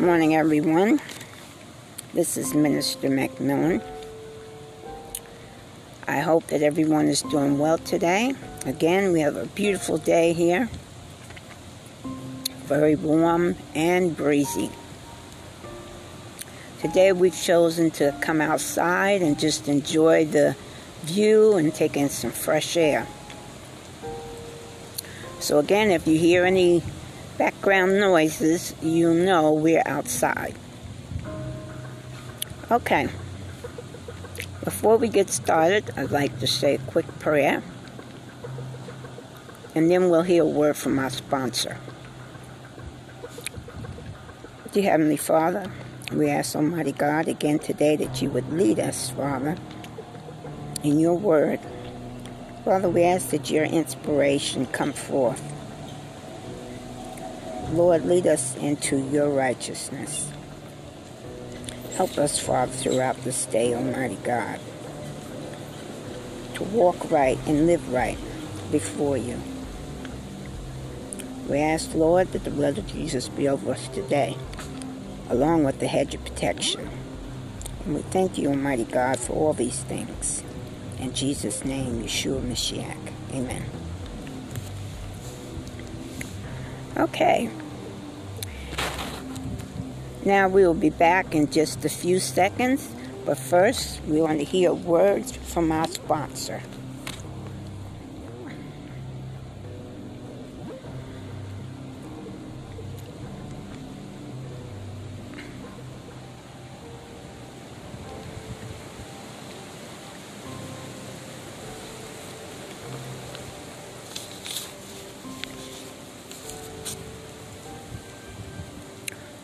Morning, 0.00 0.34
everyone. 0.34 0.98
This 2.14 2.38
is 2.38 2.54
Minister 2.54 3.10
Macmillan. 3.10 3.82
I 6.08 6.20
hope 6.20 6.46
that 6.46 6.62
everyone 6.62 7.06
is 7.06 7.20
doing 7.20 7.58
well 7.58 7.76
today. 7.76 8.32
Again, 8.64 9.12
we 9.12 9.20
have 9.20 9.36
a 9.36 9.44
beautiful 9.44 9.98
day 9.98 10.32
here. 10.32 10.70
Very 12.64 12.94
warm 12.94 13.56
and 13.74 14.16
breezy. 14.16 14.70
Today 16.80 17.12
we've 17.12 17.38
chosen 17.38 17.90
to 17.90 18.16
come 18.22 18.40
outside 18.40 19.20
and 19.20 19.38
just 19.38 19.68
enjoy 19.68 20.24
the 20.24 20.56
view 21.02 21.58
and 21.58 21.74
take 21.74 21.98
in 21.98 22.08
some 22.08 22.30
fresh 22.30 22.74
air. 22.78 23.06
So, 25.40 25.58
again, 25.58 25.90
if 25.90 26.06
you 26.06 26.18
hear 26.18 26.46
any 26.46 26.82
background 27.40 27.98
noises, 27.98 28.74
you 28.82 29.14
know 29.14 29.54
we're 29.54 29.82
outside. 29.86 30.54
Okay. 32.70 33.08
Before 34.62 34.98
we 34.98 35.08
get 35.08 35.30
started, 35.30 35.90
I'd 35.96 36.10
like 36.10 36.38
to 36.40 36.46
say 36.46 36.74
a 36.74 36.78
quick 36.92 37.06
prayer. 37.18 37.62
And 39.74 39.90
then 39.90 40.10
we'll 40.10 40.20
hear 40.20 40.42
a 40.42 40.46
word 40.46 40.76
from 40.76 40.98
our 40.98 41.08
sponsor. 41.08 41.78
Dear 44.72 44.90
Heavenly 44.90 45.16
Father, 45.16 45.72
we 46.12 46.28
ask 46.28 46.54
Almighty 46.54 46.92
God 46.92 47.26
again 47.26 47.58
today 47.58 47.96
that 47.96 48.20
you 48.20 48.28
would 48.28 48.52
lead 48.52 48.78
us, 48.78 49.08
Father, 49.08 49.56
in 50.82 51.00
your 51.00 51.14
word. 51.14 51.58
Father, 52.66 52.90
we 52.90 53.02
ask 53.02 53.30
that 53.30 53.50
your 53.50 53.64
inspiration 53.64 54.66
come 54.66 54.92
forth 54.92 55.49
Lord, 57.72 58.04
lead 58.04 58.26
us 58.26 58.56
into 58.56 58.96
your 58.96 59.28
righteousness. 59.30 60.28
Help 61.96 62.18
us, 62.18 62.38
Father, 62.38 62.72
throughout 62.72 63.16
this 63.22 63.46
day, 63.46 63.74
Almighty 63.74 64.18
God, 64.24 64.58
to 66.54 66.64
walk 66.64 67.10
right 67.12 67.38
and 67.46 67.66
live 67.66 67.92
right 67.92 68.18
before 68.72 69.16
you. 69.16 69.40
We 71.48 71.58
ask, 71.58 71.94
Lord, 71.94 72.32
that 72.32 72.42
the 72.42 72.50
blood 72.50 72.78
of 72.78 72.86
Jesus 72.88 73.28
be 73.28 73.48
over 73.48 73.72
us 73.72 73.86
today, 73.88 74.36
along 75.28 75.64
with 75.64 75.78
the 75.78 75.86
hedge 75.86 76.14
of 76.14 76.24
protection. 76.24 76.88
And 77.84 77.94
we 77.94 78.02
thank 78.02 78.36
you, 78.36 78.48
Almighty 78.48 78.84
God, 78.84 79.18
for 79.20 79.32
all 79.34 79.52
these 79.52 79.80
things. 79.84 80.42
In 80.98 81.14
Jesus' 81.14 81.64
name, 81.64 82.02
Yeshua 82.02 82.40
Mashiach. 82.42 83.12
Amen. 83.32 83.64
Okay. 86.96 87.48
Now 90.24 90.48
we 90.48 90.66
will 90.66 90.74
be 90.74 90.90
back 90.90 91.34
in 91.34 91.50
just 91.50 91.84
a 91.84 91.88
few 91.88 92.20
seconds, 92.20 92.90
but 93.24 93.38
first 93.38 94.02
we 94.04 94.20
want 94.20 94.38
to 94.40 94.44
hear 94.44 94.74
words 94.74 95.32
from 95.32 95.72
our 95.72 95.88
sponsor. 95.88 96.60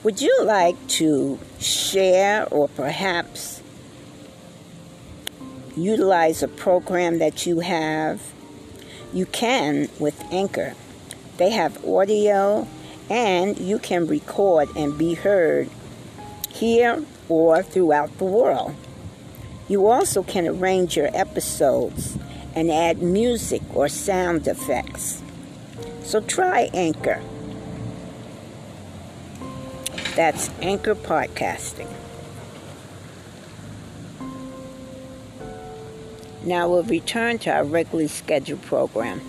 Would 0.06 0.20
you 0.20 0.44
like 0.44 0.76
to 1.02 1.36
share 1.58 2.46
or 2.52 2.68
perhaps 2.68 3.60
utilize 5.76 6.44
a 6.44 6.46
program 6.46 7.18
that 7.18 7.44
you 7.44 7.58
have? 7.58 8.22
You 9.12 9.26
can 9.26 9.88
with 9.98 10.22
Anchor. 10.30 10.74
They 11.38 11.50
have 11.50 11.84
audio 11.84 12.68
and 13.10 13.58
you 13.58 13.80
can 13.80 14.06
record 14.06 14.68
and 14.76 14.96
be 14.96 15.14
heard 15.14 15.68
here 16.50 17.02
or 17.28 17.64
throughout 17.64 18.16
the 18.18 18.26
world. 18.26 18.76
You 19.66 19.88
also 19.88 20.22
can 20.22 20.46
arrange 20.46 20.96
your 20.96 21.10
episodes 21.14 22.16
and 22.54 22.70
add 22.70 23.02
music 23.02 23.62
or 23.74 23.88
sound 23.88 24.46
effects. 24.46 25.20
So 26.04 26.20
try 26.20 26.70
Anchor. 26.72 27.20
That's 30.16 30.48
Anchor 30.62 30.94
Podcasting. 30.94 31.92
Now 36.42 36.70
we'll 36.70 36.84
return 36.84 37.36
to 37.40 37.50
our 37.50 37.64
regularly 37.64 38.08
scheduled 38.08 38.62
program. 38.62 39.20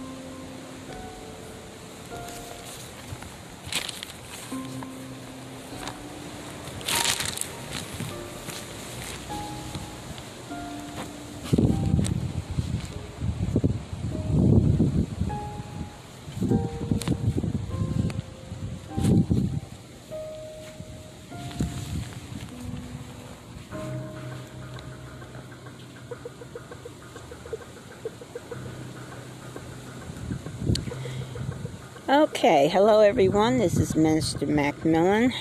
Hello 32.80 33.00
everyone. 33.00 33.58
This 33.58 33.76
is 33.78 33.96
Minister 33.96 34.46
Macmillan. 34.46 35.34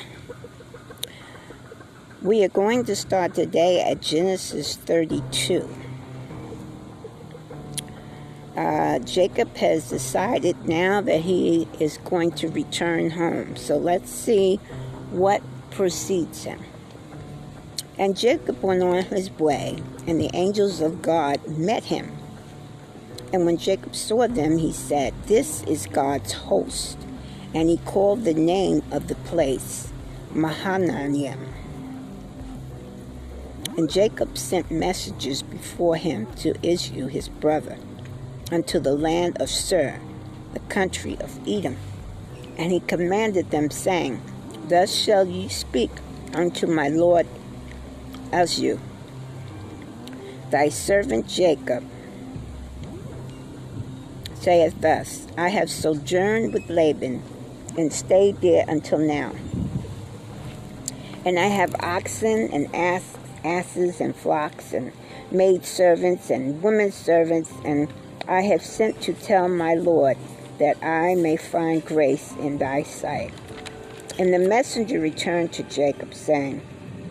We 2.23 2.43
are 2.45 2.49
going 2.49 2.87
to 2.87 2.97
start 2.97 3.35
today 3.35 3.83
at 3.83 4.01
Genesis 4.01 4.77
32. 4.77 5.69
Uh, 8.57 9.01
Jacob 9.01 9.55
has 9.59 9.91
decided 9.91 10.67
now 10.67 11.03
that 11.03 11.21
he 11.21 11.69
is 11.79 11.99
going 11.99 12.33
to 12.37 12.49
return 12.49 13.11
home. 13.11 13.55
So 13.57 13.77
let's 13.77 14.11
see 14.11 14.57
what 15.11 15.43
precedes 15.71 16.45
him. 16.45 16.61
And 17.99 18.17
Jacob 18.17 18.63
went 18.63 18.83
on 18.83 19.05
his 19.05 19.31
way, 19.33 19.77
and 20.07 20.19
the 20.19 20.31
angels 20.33 20.81
of 20.81 21.03
God 21.03 21.47
met 21.47 21.85
him 21.85 22.17
and 23.33 23.45
when 23.45 23.57
Jacob 23.57 23.95
saw 23.95 24.27
them, 24.27 24.57
he 24.59 24.73
said, 24.73 25.13
This 25.25 25.63
is 25.65 25.87
God's 25.87 26.33
host. 26.33 27.06
And 27.57 27.71
he 27.71 27.79
called 27.79 28.25
the 28.25 28.35
name 28.35 28.83
of 28.93 29.09
the 29.09 29.15
place 29.15 29.91
Mahanaim. 30.31 31.39
And 33.79 33.89
Jacob 33.89 34.37
sent 34.37 34.71
messengers 34.71 35.41
before 35.41 35.97
him 35.97 36.27
to 36.35 36.55
Esau 36.63 37.07
his 37.07 37.31
brother, 37.31 37.79
unto 38.53 38.79
the 38.79 38.93
land 38.93 39.41
of 39.41 39.49
Seir, 39.49 40.03
the 40.53 40.61
country 40.69 41.17
of 41.19 41.41
Edom. 41.49 41.79
And 42.59 42.73
he 42.73 42.81
commanded 42.81 43.51
them, 43.51 43.71
saying, 43.71 44.21
Thus 44.69 44.95
shall 44.95 45.27
ye 45.27 45.49
speak 45.49 45.91
unto 46.35 46.67
my 46.67 46.89
lord 46.89 47.27
Esau, 48.35 48.77
thy 50.51 50.69
servant 50.69 51.27
Jacob, 51.27 51.83
saith 54.35 54.79
thus 54.83 55.27
I 55.39 55.49
have 55.49 55.71
sojourned 55.71 56.53
with 56.53 56.69
Laban 56.69 57.23
and 57.77 57.93
stayed 57.93 58.41
there 58.41 58.65
until 58.69 58.99
now. 58.99 59.33
And 61.25 61.39
I 61.39 61.47
have 61.47 61.75
oxen 61.81 62.51
and 62.53 62.75
ass, 62.75 63.17
asses 63.45 64.01
and 64.01 64.15
flocks 64.15 64.73
and 64.73 64.93
maid 65.31 65.65
servants 65.65 66.31
and 66.31 66.63
women 66.63 66.93
servants, 66.93 67.53
and 67.65 67.93
I 68.29 68.43
have 68.43 68.63
sent 68.63 69.01
to 69.03 69.13
tell 69.13 69.49
my 69.49 69.75
Lord 69.75 70.17
that 70.59 70.83
I 70.83 71.15
may 71.15 71.37
find 71.37 71.85
grace 71.85 72.33
in 72.41 72.59
thy 72.59 72.83
sight. 72.83 73.33
And 74.19 74.33
the 74.33 74.39
messenger 74.39 75.01
returned 75.01 75.53
to 75.55 75.63
Jacob, 75.65 76.15
saying, 76.15 76.63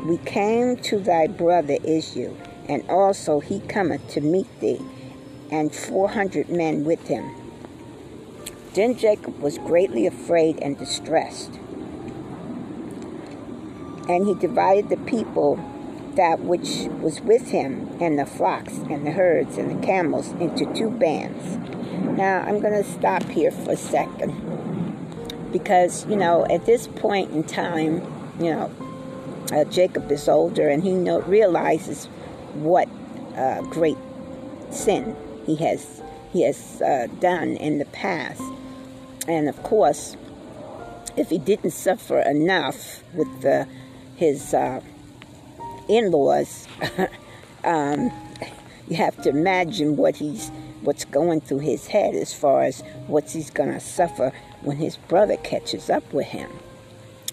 We 0.04 0.18
came 0.18 0.78
to 0.78 1.00
thy 1.00 1.28
brother 1.28 1.78
Esau, 1.84 2.34
and 2.68 2.84
also 2.90 3.40
he 3.40 3.60
cometh 3.60 4.08
to 4.10 4.22
meet 4.22 4.48
thee 4.60 4.82
and 5.52 5.74
four 5.74 6.10
hundred 6.10 6.50
men 6.50 6.84
with 6.84 7.08
him. 7.08 7.45
Then 8.76 8.98
Jacob 8.98 9.40
was 9.40 9.58
greatly 9.58 10.06
afraid 10.06 10.60
and 10.60 10.78
distressed. 10.78 11.60
And 14.10 14.28
he 14.28 14.36
divided 14.36 14.90
the 14.90 14.98
people 14.98 15.56
that 16.16 16.42
which 16.42 16.88
was 17.02 17.22
with 17.22 17.50
him, 17.50 17.90
and 18.00 18.20
the 18.20 18.26
flocks, 18.26 18.74
and 18.90 19.06
the 19.06 19.12
herds, 19.12 19.58
and 19.58 19.72
the 19.72 19.86
camels, 19.86 20.32
into 20.34 20.72
two 20.74 20.90
bands. 20.90 21.58
Now, 22.18 22.42
I'm 22.42 22.60
going 22.60 22.74
to 22.74 22.90
stop 22.90 23.24
here 23.24 23.52
for 23.52 23.72
a 23.72 23.78
second. 23.78 24.34
Because, 25.52 26.06
you 26.08 26.16
know, 26.16 26.46
at 26.46 26.66
this 26.66 26.88
point 26.88 27.32
in 27.32 27.44
time, 27.44 28.02
you 28.40 28.52
know, 28.54 28.72
uh, 29.54 29.64
Jacob 29.66 30.12
is 30.12 30.28
older 30.28 30.68
and 30.68 30.84
he 30.84 30.92
know, 30.92 31.22
realizes 31.22 32.06
what 32.56 32.90
uh, 33.38 33.62
great 33.62 33.98
sin 34.70 35.16
he 35.46 35.56
has 35.58 36.02
he 36.32 36.42
has 36.42 36.82
uh, 36.82 37.08
done 37.22 37.56
in 37.56 37.78
the 37.78 37.86
past, 37.86 38.42
and 39.28 39.50
of 39.50 39.62
course, 39.64 40.16
if 41.18 41.30
he 41.30 41.38
didn't 41.38 41.72
suffer 41.72 42.20
enough 42.20 43.04
with 43.14 43.42
the, 43.42 43.68
his 44.16 44.54
uh, 44.54 44.82
in-laws, 45.88 46.68
um, 47.64 48.12
you 48.88 48.98
have 48.98 49.22
to 49.24 49.30
imagine 49.30 49.96
what 49.96 50.16
he's 50.18 50.52
what's 50.82 51.06
going 51.06 51.42
through 51.42 51.60
his 51.60 51.88
head 51.88 52.14
as 52.14 52.32
far 52.32 52.62
as 52.64 52.82
what 53.08 53.32
he's 53.32 53.50
going 53.50 53.72
to 53.72 53.80
suffer 53.80 54.32
when 54.62 54.78
his 54.78 54.98
brother 54.98 55.36
catches 55.38 55.90
up 55.90 56.14
with 56.14 56.28
him. 56.28 56.50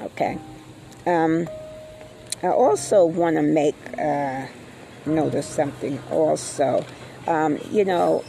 Okay. 0.01 0.39
Um, 1.07 1.49
I 2.43 2.49
also 2.49 3.05
want 3.05 3.37
to 3.37 3.43
make 3.43 3.77
uh, 3.99 4.47
notice 5.05 5.47
something. 5.47 6.01
Also, 6.11 6.85
um, 7.27 7.59
you 7.71 7.85
know, 7.85 8.25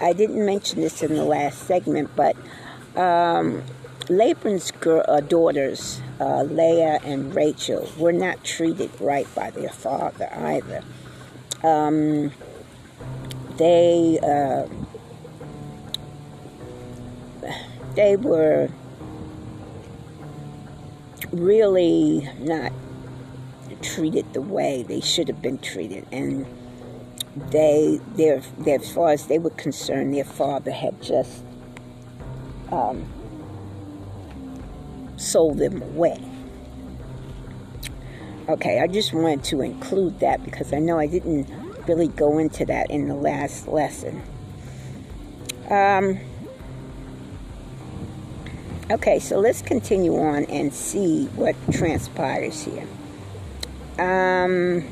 I 0.00 0.12
didn't 0.12 0.44
mention 0.44 0.80
this 0.80 1.02
in 1.02 1.14
the 1.14 1.24
last 1.24 1.62
segment, 1.62 2.10
but 2.16 2.36
um, 2.96 3.62
Laban's 4.08 4.70
girl, 4.70 5.04
uh, 5.08 5.20
daughters, 5.20 6.00
uh, 6.20 6.42
Leah 6.42 7.00
and 7.04 7.34
Rachel, 7.34 7.88
were 7.98 8.12
not 8.12 8.44
treated 8.44 8.90
right 9.00 9.26
by 9.34 9.50
their 9.50 9.70
father 9.70 10.28
either. 10.32 10.82
Um, 11.62 12.32
they 13.56 14.18
uh, 14.22 14.66
they 17.94 18.16
were 18.16 18.68
really 21.32 22.28
not 22.38 22.72
treated 23.82 24.32
the 24.32 24.42
way 24.42 24.82
they 24.82 25.00
should 25.00 25.28
have 25.28 25.42
been 25.42 25.58
treated, 25.58 26.06
and 26.12 26.46
they, 27.50 28.00
their, 28.14 28.40
their, 28.58 28.80
as 28.80 28.92
far 28.92 29.10
as 29.10 29.26
they 29.26 29.38
were 29.38 29.50
concerned, 29.50 30.14
their 30.14 30.24
father 30.24 30.70
had 30.70 31.00
just 31.02 31.42
um, 32.72 33.04
sold 35.16 35.58
them 35.58 35.82
away. 35.82 36.20
Okay, 38.48 38.80
I 38.80 38.86
just 38.86 39.12
wanted 39.12 39.42
to 39.44 39.60
include 39.60 40.20
that 40.20 40.44
because 40.44 40.72
I 40.72 40.78
know 40.78 40.98
I 40.98 41.06
didn't 41.06 41.48
really 41.88 42.08
go 42.08 42.38
into 42.38 42.64
that 42.66 42.90
in 42.90 43.08
the 43.08 43.14
last 43.14 43.66
lesson. 43.66 44.22
Um, 45.68 46.20
okay, 48.90 49.18
so 49.18 49.40
let's 49.40 49.62
continue 49.62 50.16
on 50.16 50.44
and 50.44 50.72
see 50.72 51.26
what 51.34 51.56
transpires 51.72 52.62
here. 52.62 52.86
Um, 53.98 54.84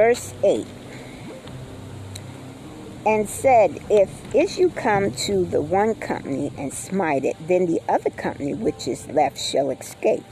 verse 0.00 0.32
8 0.42 0.66
and 3.04 3.28
said, 3.28 3.82
If 3.90 4.34
Esau 4.34 4.70
come 4.74 5.10
to 5.28 5.44
the 5.44 5.60
one 5.60 5.94
company 5.94 6.50
and 6.56 6.72
smite 6.72 7.26
it, 7.26 7.36
then 7.46 7.66
the 7.66 7.82
other 7.86 8.08
company 8.08 8.54
which 8.54 8.88
is 8.88 9.06
left 9.08 9.38
shall 9.38 9.68
escape. 9.68 10.24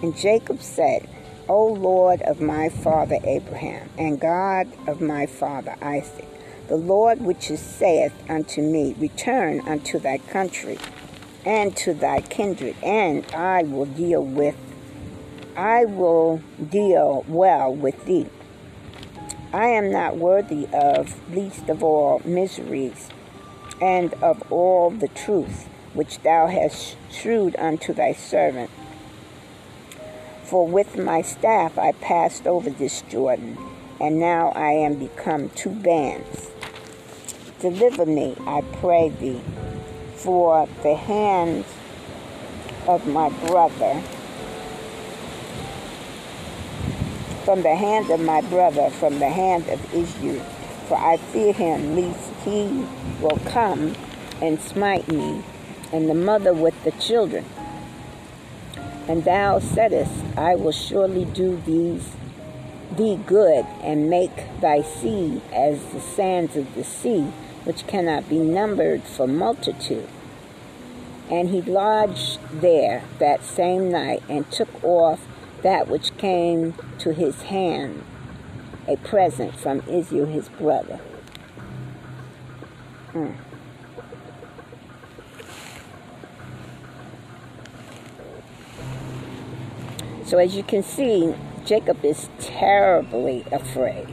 And 0.00 0.16
Jacob 0.16 0.62
said, 0.62 1.08
O 1.48 1.66
Lord 1.66 2.22
of 2.22 2.40
my 2.40 2.68
father 2.68 3.18
Abraham, 3.24 3.90
and 3.98 4.20
God 4.20 4.68
of 4.86 5.00
my 5.00 5.26
father 5.26 5.74
Isaac, 5.82 6.28
the 6.68 6.76
Lord 6.76 7.20
which 7.20 7.50
is 7.50 7.58
saith 7.58 8.14
unto 8.30 8.62
me, 8.62 8.94
Return 8.96 9.58
unto 9.66 9.98
thy 9.98 10.18
country 10.18 10.78
and 11.44 11.76
to 11.78 11.94
thy 11.94 12.20
kindred, 12.20 12.76
and 12.80 13.26
I 13.34 13.64
will 13.64 13.86
deal 13.86 14.22
with 14.22 14.54
I 15.56 15.84
will 15.84 16.40
deal 16.70 17.24
well 17.26 17.74
with 17.74 18.04
thee. 18.04 18.28
I 19.54 19.66
am 19.66 19.92
not 19.92 20.16
worthy 20.16 20.66
of 20.72 21.14
least 21.32 21.68
of 21.68 21.84
all 21.84 22.20
miseries, 22.24 23.08
and 23.80 24.12
of 24.14 24.42
all 24.50 24.90
the 24.90 25.06
truth 25.06 25.68
which 25.92 26.18
thou 26.22 26.48
hast 26.48 26.96
shewed 27.08 27.54
unto 27.54 27.94
thy 27.94 28.14
servant. 28.14 28.68
For 30.42 30.66
with 30.66 30.98
my 30.98 31.22
staff 31.22 31.78
I 31.78 31.92
passed 31.92 32.48
over 32.48 32.68
this 32.68 33.02
Jordan, 33.02 33.56
and 34.00 34.18
now 34.18 34.48
I 34.56 34.72
am 34.72 34.96
become 34.96 35.50
two 35.50 35.70
bands. 35.70 36.50
Deliver 37.60 38.06
me, 38.06 38.34
I 38.48 38.62
pray 38.80 39.10
thee, 39.10 39.40
for 40.16 40.68
the 40.82 40.96
hand 40.96 41.64
of 42.88 43.06
my 43.06 43.28
brother 43.28 44.02
from 47.44 47.62
the 47.62 47.76
hand 47.76 48.10
of 48.10 48.20
my 48.20 48.40
brother, 48.40 48.90
from 48.90 49.18
the 49.18 49.28
hand 49.28 49.68
of 49.68 49.94
Esau. 49.94 50.42
For 50.88 50.96
I 50.96 51.16
fear 51.16 51.52
him, 51.52 51.96
lest 51.96 52.32
he 52.44 52.86
will 53.20 53.38
come 53.46 53.94
and 54.40 54.60
smite 54.60 55.08
me, 55.08 55.42
and 55.92 56.08
the 56.08 56.14
mother 56.14 56.52
with 56.52 56.74
the 56.84 56.90
children. 56.92 57.44
And 59.08 59.24
thou 59.24 59.58
saidst, 59.58 60.24
I 60.36 60.54
will 60.54 60.72
surely 60.72 61.24
do 61.24 61.60
these 61.64 62.16
thee 62.96 63.18
good, 63.26 63.66
and 63.82 64.08
make 64.08 64.60
thy 64.60 64.82
seed 64.82 65.40
as 65.52 65.82
the 65.92 66.00
sands 66.00 66.56
of 66.56 66.74
the 66.74 66.84
sea, 66.84 67.22
which 67.64 67.86
cannot 67.86 68.28
be 68.28 68.38
numbered 68.38 69.02
for 69.02 69.26
multitude. 69.26 70.08
And 71.30 71.48
he 71.48 71.62
lodged 71.62 72.38
there 72.52 73.02
that 73.18 73.44
same 73.44 73.90
night, 73.90 74.22
and 74.28 74.50
took 74.50 74.84
off 74.84 75.26
that 75.64 75.88
which 75.88 76.14
came 76.18 76.74
to 76.98 77.14
his 77.14 77.42
hand, 77.42 78.04
a 78.86 78.96
present 78.98 79.56
from 79.56 79.82
Esau 79.88 80.26
his 80.26 80.48
brother. 80.50 81.00
Mm. 83.14 83.34
So, 90.26 90.38
as 90.38 90.54
you 90.54 90.62
can 90.62 90.82
see, 90.82 91.34
Jacob 91.64 92.04
is 92.04 92.28
terribly 92.38 93.46
afraid 93.50 94.08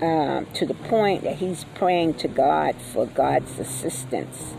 um, 0.00 0.46
to 0.54 0.64
the 0.64 0.74
point 0.74 1.24
that 1.24 1.36
he's 1.36 1.64
praying 1.74 2.14
to 2.14 2.28
God 2.28 2.76
for 2.92 3.06
God's 3.06 3.58
assistance 3.58 4.54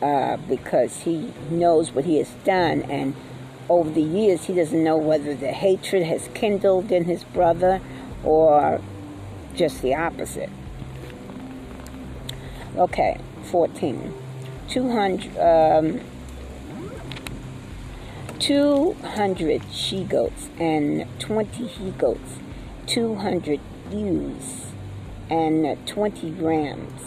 uh, 0.00 0.36
because 0.36 1.00
he 1.02 1.32
knows 1.50 1.90
what 1.90 2.04
he 2.04 2.18
has 2.18 2.30
done 2.44 2.82
and 2.82 3.16
over 3.72 3.90
the 3.90 4.02
years, 4.02 4.44
he 4.44 4.54
doesn't 4.54 4.84
know 4.84 4.98
whether 4.98 5.34
the 5.34 5.48
hatred 5.48 6.02
has 6.02 6.28
kindled 6.34 6.92
in 6.92 7.04
his 7.04 7.24
brother 7.24 7.80
or 8.22 8.80
just 9.54 9.80
the 9.80 9.94
opposite. 9.94 10.50
Okay, 12.76 13.18
14. 13.44 14.12
200, 14.68 15.38
um, 15.38 16.00
200 18.38 19.62
she 19.72 20.04
goats 20.04 20.50
and 20.58 21.06
20 21.18 21.66
he 21.66 21.90
goats, 21.92 22.38
200 22.86 23.58
ewes 23.90 24.66
and 25.30 25.86
20 25.86 26.30
rams, 26.32 27.00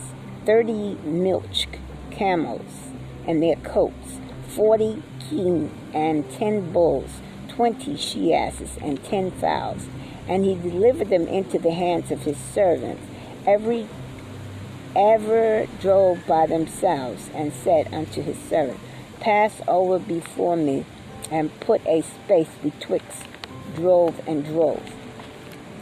30 0.46 0.96
milch 1.04 1.68
camels 2.10 2.90
and 3.28 3.44
their 3.44 3.56
coats, 3.58 4.20
40 4.56 5.04
kine 5.30 5.72
and 5.94 6.30
ten 6.32 6.72
bulls, 6.72 7.10
twenty 7.50 7.98
she 7.98 8.34
asses, 8.34 8.78
and 8.82 9.04
ten 9.04 9.32
fowls. 9.32 9.88
And 10.28 10.44
he 10.44 10.56
delivered 10.56 11.10
them 11.10 11.28
into 11.28 11.60
the 11.60 11.72
hands 11.72 12.12
of 12.12 12.22
his 12.24 12.38
servants. 12.38 13.04
Every 13.46 13.88
ever 14.96 15.68
drove 15.82 16.26
by 16.26 16.48
themselves, 16.48 17.30
and 17.34 17.54
said 17.54 17.94
unto 17.94 18.22
his 18.22 18.38
servant, 18.38 18.80
Pass 19.20 19.62
over 19.68 20.00
before 20.00 20.56
me, 20.56 20.86
and 21.30 21.58
put 21.60 21.86
a 21.86 22.02
space 22.02 22.50
betwixt 22.64 23.26
drove 23.76 24.20
and 24.28 24.46
drove. 24.46 24.94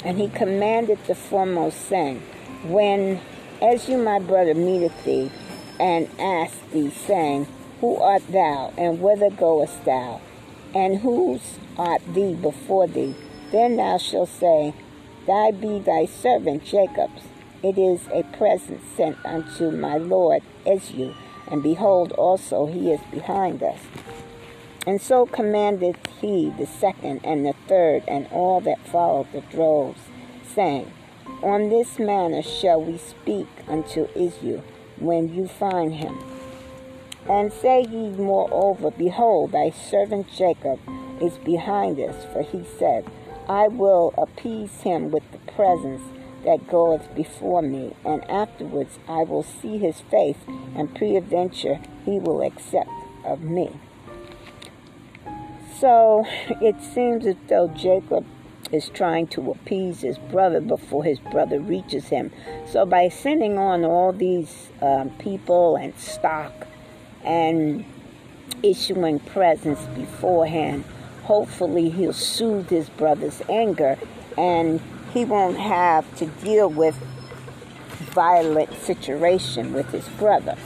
And 0.04 0.18
he 0.18 0.30
commanded 0.30 1.00
the 1.06 1.16
foremost, 1.16 1.80
saying, 1.82 2.22
When 2.66 3.22
Esau 3.62 3.98
my 3.98 4.20
brother 4.20 4.54
meeteth 4.54 5.04
thee, 5.04 5.32
and 5.80 6.10
ask 6.20 6.58
thee, 6.72 6.90
saying, 6.90 7.48
who 7.84 7.98
art 7.98 8.26
thou, 8.30 8.72
and 8.78 9.02
whither 9.02 9.30
goest 9.30 9.84
thou? 9.84 10.22
And 10.74 11.00
whose 11.00 11.60
art 11.78 12.02
thee 12.14 12.34
before 12.34 12.88
thee? 12.88 13.14
Then 13.52 13.76
thou 13.76 13.98
shalt 13.98 14.30
say, 14.30 14.74
Thy 15.28 15.52
be 15.52 15.80
thy 15.80 16.06
servant 16.06 16.64
Jacob's. 16.64 17.24
It 17.62 17.78
is 17.78 18.08
a 18.14 18.24
present 18.38 18.80
sent 18.96 19.18
unto 19.26 19.70
my 19.70 19.98
Lord 19.98 20.44
Esau, 20.66 21.14
and 21.52 21.62
behold, 21.62 22.14
also 22.14 22.68
he 22.68 22.90
is 22.90 23.02
behind 23.12 23.62
us. 23.62 23.82
And 24.88 25.02
so 25.02 25.26
commanded 25.26 25.98
he 26.22 26.52
the 26.58 26.66
second 26.66 27.20
and 27.26 27.46
the 27.46 27.56
third 27.68 28.04
and 28.08 28.28
all 28.32 28.62
that 28.62 28.88
followed 28.88 29.30
the 29.34 29.42
droves, 29.42 30.00
saying, 30.56 30.90
On 31.42 31.68
this 31.68 32.00
manner 32.00 32.44
shall 32.44 32.82
we 32.82 32.98
speak 32.98 33.50
unto 33.68 34.08
Esau 34.16 34.62
when 35.00 35.36
you 35.36 35.50
find 35.50 35.96
him. 35.96 36.33
And 37.30 37.54
say 37.54 37.82
ye 37.82 38.10
moreover, 38.10 38.92
Behold, 38.92 39.54
thy 39.54 39.70
servant 39.70 40.28
Jacob 40.36 40.80
is 41.22 41.38
behind 41.38 42.00
us, 42.00 42.26
for 42.34 42.42
he 42.42 42.66
said, 42.78 43.06
I 43.48 43.68
will 43.68 44.14
appease 44.18 44.82
him 44.82 45.12
with 45.12 45.24
the 45.32 45.52
presence 45.52 46.02
that 46.44 46.68
goeth 46.68 47.14
before 47.16 47.62
me, 47.62 47.96
and 48.04 48.30
afterwards 48.30 49.00
I 49.08 49.24
will 49.24 49.44
see 49.44 49.78
his 49.78 50.02
face, 50.02 50.38
and 50.76 50.94
peradventure 50.94 51.80
he 52.06 52.20
will 52.20 52.42
accept 52.42 52.90
of 53.24 53.42
me. 53.42 53.72
So 55.80 56.26
it 56.62 56.82
seems 56.82 57.26
as 57.26 57.36
though 57.48 57.70
Jacob 57.70 58.26
is 58.72 58.90
trying 58.90 59.28
to 59.28 59.52
appease 59.52 60.02
his 60.02 60.18
brother 60.18 60.60
before 60.60 61.04
his 61.04 61.20
brother 61.20 61.60
reaches 61.60 62.08
him. 62.08 62.32
So 62.68 62.86
by 62.86 63.10
sending 63.10 63.58
on 63.58 63.86
all 63.86 64.12
these 64.12 64.70
um, 64.82 65.12
people 65.20 65.76
and 65.76 65.96
stock 65.98 66.68
and 67.24 67.86
issuing 68.62 69.20
presents 69.20 69.86
beforehand, 69.88 70.84
hopefully 71.24 71.90
he'll 71.90 72.14
soothe 72.14 72.70
his 72.70 72.90
brother's 72.90 73.42
anger 73.50 73.98
and 74.38 74.82
he 75.14 75.26
won't 75.26 75.58
have 75.58 76.16
to 76.18 76.26
deal 76.26 76.70
with 76.70 76.96
violent 78.14 78.74
situation 78.74 79.74
with 79.74 79.90
his 79.92 80.08
brother. 80.10 80.58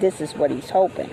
This 0.00 0.20
is 0.20 0.34
what 0.34 0.50
he's 0.50 0.70
hoping. 0.70 1.10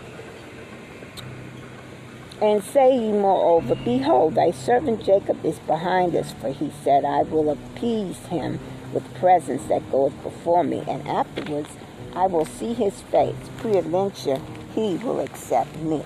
And 2.41 2.63
say 2.63 2.97
ye 2.97 3.11
moreover, 3.11 3.75
Behold, 3.75 4.35
thy 4.35 4.51
servant 4.51 5.03
Jacob 5.03 5.45
is 5.45 5.59
behind 5.59 6.15
us, 6.15 6.33
for 6.33 6.51
he 6.51 6.71
said, 6.83 7.05
I 7.05 7.21
will 7.23 7.49
appease 7.49 8.17
him 8.25 8.59
with 8.91 9.13
presents 9.15 9.65
that 9.65 9.89
goeth 9.91 10.21
before 10.23 10.63
me, 10.63 10.83
and 10.87 11.07
afterwards 11.07 11.69
I 12.15 12.27
will 12.27 12.46
see 12.46 12.74
his 12.74 13.01
face. 13.01 13.36
Peradventure 13.58 14.39
he 14.74 14.96
will 14.98 15.20
accept 15.20 15.75
me. 15.77 16.03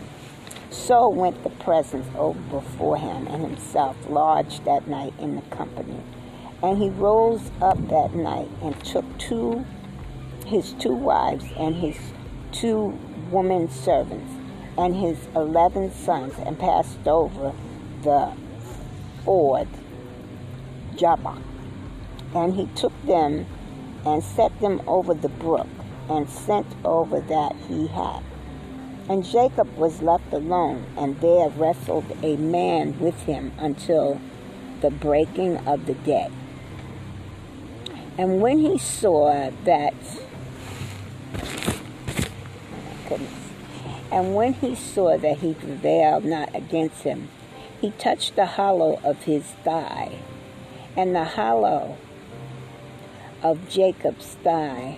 So 0.69 1.09
went 1.09 1.43
the 1.43 1.49
presence 1.49 2.07
over 2.15 2.39
before 2.49 2.97
him, 2.97 3.27
and 3.27 3.41
himself 3.43 3.97
lodged 4.09 4.65
that 4.65 4.87
night 4.87 5.13
in 5.19 5.35
the 5.35 5.41
company. 5.43 6.01
And 6.63 6.77
he 6.77 6.89
rose 6.89 7.51
up 7.61 7.77
that 7.89 8.15
night 8.15 8.49
and 8.61 8.79
took 8.85 9.05
two 9.17 9.65
his 10.45 10.71
two 10.73 10.93
wives 10.93 11.43
and 11.57 11.75
his 11.75 11.97
two 12.53 12.97
women 13.31 13.69
servants 13.69 14.31
and 14.77 14.95
his 14.95 15.17
eleven 15.35 15.91
sons 15.91 16.33
and 16.39 16.57
passed 16.57 17.05
over 17.05 17.53
the 18.03 18.31
ford 19.25 19.67
Jabbok. 20.95 21.41
And 22.33 22.53
he 22.55 22.67
took 22.75 22.93
them 23.05 23.45
and 24.05 24.23
set 24.23 24.57
them 24.61 24.81
over 24.87 25.13
the 25.13 25.29
brook 25.29 25.67
and 26.09 26.29
sent 26.29 26.67
over 26.85 27.19
that 27.19 27.55
he 27.67 27.87
had. 27.87 28.21
And 29.09 29.23
Jacob 29.23 29.75
was 29.77 30.01
left 30.01 30.33
alone, 30.33 30.85
and 30.97 31.19
there 31.21 31.49
wrestled 31.49 32.05
a 32.21 32.35
man 32.35 32.99
with 32.99 33.15
him 33.23 33.53
until 33.57 34.19
the 34.81 34.89
breaking 34.89 35.57
of 35.65 35.85
the 35.85 35.93
day. 35.93 36.29
And 38.17 38.41
when 38.41 38.59
he 38.59 38.77
saw 38.77 39.51
that, 39.63 39.93
and 44.11 44.35
when 44.35 44.53
he 44.53 44.75
saw 44.75 45.17
that 45.17 45.37
he 45.37 45.53
prevailed 45.53 46.25
not 46.25 46.53
against 46.55 47.03
him, 47.03 47.29
he 47.79 47.91
touched 47.91 48.35
the 48.35 48.45
hollow 48.45 48.99
of 49.03 49.23
his 49.23 49.43
thigh, 49.63 50.19
and 50.97 51.15
the 51.15 51.23
hollow 51.23 51.97
of 53.41 53.69
Jacob's 53.69 54.35
thigh 54.43 54.97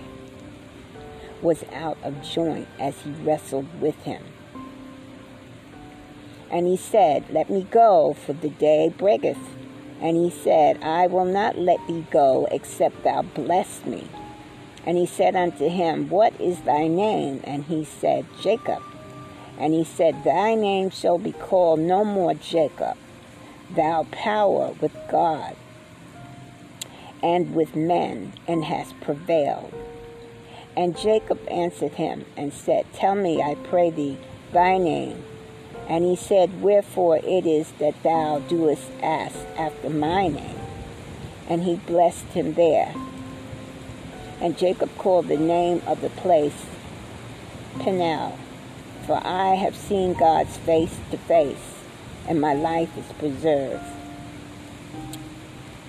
was 1.42 1.64
out 1.72 1.98
of 2.02 2.22
joint 2.22 2.68
as 2.78 3.00
he 3.00 3.10
wrestled 3.10 3.80
with 3.80 3.96
him. 4.02 4.22
And 6.50 6.66
he 6.66 6.76
said, 6.76 7.30
Let 7.30 7.48
me 7.48 7.66
go, 7.70 8.14
for 8.14 8.32
the 8.32 8.48
day 8.48 8.88
breaketh. 8.88 9.38
And 10.00 10.16
he 10.16 10.30
said, 10.30 10.82
I 10.82 11.06
will 11.06 11.26
not 11.26 11.58
let 11.58 11.86
thee 11.86 12.06
go, 12.10 12.48
except 12.50 13.04
thou 13.04 13.22
bless 13.22 13.84
me. 13.84 14.08
And 14.86 14.96
he 14.96 15.06
said 15.06 15.36
unto 15.36 15.68
him, 15.68 16.08
What 16.08 16.38
is 16.40 16.60
thy 16.60 16.88
name? 16.88 17.40
And 17.44 17.64
he 17.64 17.84
said, 17.84 18.26
Jacob. 18.40 18.82
And 19.58 19.74
he 19.74 19.84
said, 19.84 20.24
Thy 20.24 20.54
name 20.54 20.90
shall 20.90 21.18
be 21.18 21.32
called 21.32 21.80
no 21.80 22.02
more 22.04 22.34
Jacob, 22.34 22.96
thou 23.74 24.04
power 24.10 24.72
with 24.80 24.96
God 25.10 25.54
and 27.22 27.54
with 27.54 27.76
men, 27.76 28.32
and 28.48 28.64
hast 28.64 28.98
prevailed. 29.02 29.74
And 30.76 30.96
Jacob 30.96 31.40
answered 31.48 31.92
him 31.92 32.24
and 32.36 32.52
said, 32.52 32.86
Tell 32.94 33.14
me, 33.14 33.42
I 33.42 33.54
pray 33.54 33.90
thee, 33.90 34.18
thy 34.52 34.78
name. 34.78 35.24
And 35.88 36.04
he 36.04 36.16
said, 36.16 36.62
Wherefore 36.62 37.18
it 37.18 37.46
is 37.46 37.72
that 37.78 38.02
thou 38.02 38.38
doest 38.40 38.90
ask 39.02 39.36
after 39.56 39.90
my 39.90 40.28
name. 40.28 40.58
And 41.48 41.64
he 41.64 41.76
blessed 41.76 42.26
him 42.26 42.54
there. 42.54 42.94
And 44.40 44.56
Jacob 44.56 44.96
called 44.96 45.28
the 45.28 45.36
name 45.36 45.82
of 45.86 46.00
the 46.00 46.10
place 46.10 46.66
Peniel 47.80 48.38
for 49.10 49.20
I 49.26 49.56
have 49.56 49.74
seen 49.74 50.14
God's 50.14 50.56
face 50.58 50.96
to 51.10 51.16
face, 51.16 51.74
and 52.28 52.40
my 52.40 52.54
life 52.54 52.96
is 52.96 53.12
preserved. 53.18 53.82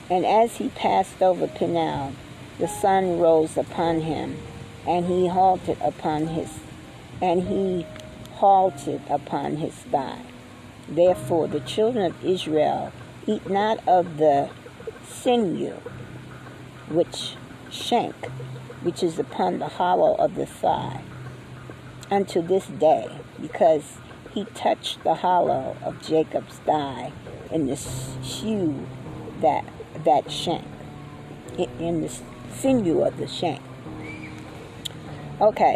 And 0.09 0.25
as 0.25 0.57
he 0.57 0.69
passed 0.69 1.21
over 1.21 1.47
Peniel, 1.47 2.13
the 2.57 2.67
sun 2.67 3.19
rose 3.19 3.57
upon 3.57 4.01
him, 4.01 4.37
and 4.87 5.05
he 5.05 5.27
halted 5.27 5.77
upon 5.81 6.27
his, 6.27 6.59
and 7.21 7.43
he 7.43 7.85
halted 8.33 9.01
upon 9.09 9.57
his 9.57 9.73
thigh. 9.73 10.21
Therefore, 10.89 11.47
the 11.47 11.59
children 11.59 12.05
of 12.05 12.25
Israel 12.25 12.91
eat 13.27 13.49
not 13.49 13.87
of 13.87 14.17
the 14.17 14.49
sinew, 15.07 15.75
which 16.89 17.35
shank, 17.69 18.15
which 18.81 19.03
is 19.03 19.19
upon 19.19 19.59
the 19.59 19.67
hollow 19.67 20.15
of 20.15 20.35
the 20.35 20.45
thigh, 20.45 21.01
unto 22.09 22.41
this 22.41 22.65
day, 22.67 23.07
because 23.39 23.97
he 24.33 24.45
touched 24.45 25.03
the 25.03 25.15
hollow 25.15 25.77
of 25.83 26.01
Jacob's 26.01 26.57
thigh 26.59 27.11
in 27.51 27.67
the 27.67 27.75
shoe 27.75 28.87
that 29.39 29.63
that 30.03 30.31
shank, 30.31 30.65
in 31.79 32.01
the 32.01 32.09
sinew 32.53 33.01
of 33.01 33.17
the 33.17 33.27
shank. 33.27 33.61
Okay, 35.41 35.75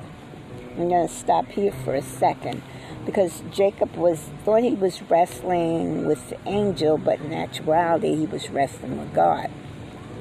I'm 0.77 0.89
going 0.89 1.07
to 1.07 1.11
stop 1.11 1.47
here 1.47 1.71
for 1.71 1.95
a 1.95 2.01
second 2.03 2.61
because 3.03 3.41
Jacob 3.51 3.95
was 3.95 4.19
thought 4.43 4.61
he 4.61 4.75
was 4.75 5.01
wrestling 5.09 6.05
with 6.05 6.29
the 6.29 6.37
angel, 6.47 6.99
but 6.99 7.19
in 7.19 7.33
actuality 7.33 8.15
he 8.15 8.27
was 8.27 8.47
wrestling 8.51 8.99
with 8.99 9.11
God. 9.11 9.49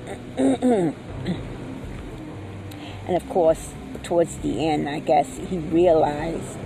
and 0.39 0.95
of 3.07 3.29
course, 3.29 3.75
towards 4.03 4.39
the 4.39 4.67
end, 4.67 4.89
I 4.89 5.01
guess 5.01 5.37
he 5.37 5.59
realized 5.59 6.57